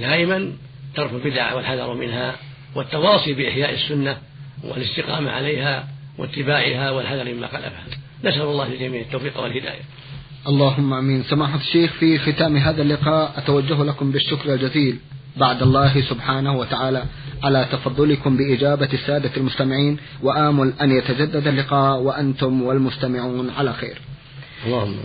دائما 0.00 0.52
ترك 0.94 1.12
البدع 1.12 1.54
والحذر 1.54 1.94
منها 1.94 2.36
والتواصي 2.74 3.32
بإحياء 3.34 3.74
السنة 3.74 4.18
والاستقامة 4.64 5.30
عليها 5.30 5.88
واتباعها 6.18 6.90
والحذر 6.90 7.34
مما 7.34 7.46
خلفها. 7.46 7.84
نسأل 8.24 8.42
الله 8.42 8.68
للجميع 8.68 9.00
التوفيق 9.00 9.40
والهداية. 9.40 9.82
اللهم 10.48 10.92
آمين. 10.92 11.22
سماحة 11.22 11.58
الشيخ 11.58 11.92
في 11.92 12.18
ختام 12.18 12.56
هذا 12.56 12.82
اللقاء 12.82 13.38
أتوجه 13.38 13.84
لكم 13.84 14.10
بالشكر 14.12 14.54
الجزيل. 14.54 14.98
بعد 15.40 15.62
الله 15.62 16.00
سبحانه 16.00 16.52
وتعالى. 16.56 17.02
على 17.42 17.66
تفضلكم 17.72 18.36
بإجابة 18.36 18.88
السادة 18.92 19.30
المستمعين 19.36 19.98
وآمل 20.22 20.72
أن 20.80 20.90
يتجدد 20.90 21.46
اللقاء 21.46 22.00
وأنتم 22.00 22.62
والمستمعون 22.62 23.50
على 23.58 23.72
خير. 23.72 23.98
اللهم 24.66 24.96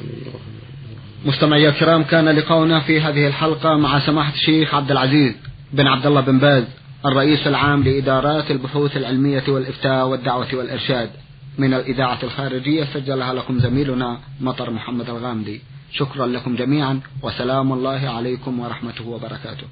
مستمعي 1.26 1.70
الكرام 1.70 2.04
كان 2.04 2.30
لقاؤنا 2.30 2.80
في 2.80 3.02
هذه 3.02 3.28
الحلقة 3.28 3.78
مع 3.78 4.00
سماحة 4.00 4.34
الشيخ 4.34 4.76
عبد 4.76 4.92
العزيز 4.92 5.34
بن 5.74 5.88
عبد 5.88 6.06
الله 6.06 6.22
بن 6.22 6.40
باز 6.40 6.64
الرئيس 7.06 7.48
العام 7.48 7.84
لإدارات 7.84 8.52
البحوث 8.52 8.98
العلمية 8.98 9.44
والإفتاء 9.48 10.08
والدعوة 10.08 10.48
والإرشاد. 10.54 11.10
من 11.58 11.74
الإذاعة 11.74 12.20
الخارجية 12.24 12.84
سجلها 12.94 13.34
لكم 13.34 13.60
زميلنا 13.60 14.18
مطر 14.42 14.72
محمد 14.72 15.10
الغامدي. 15.10 15.62
شكرا 15.92 16.28
لكم 16.28 16.56
جميعا 16.56 17.00
وسلام 17.24 17.74
الله 17.74 18.10
عليكم 18.10 18.60
ورحمته 18.60 19.08
وبركاته. 19.08 19.68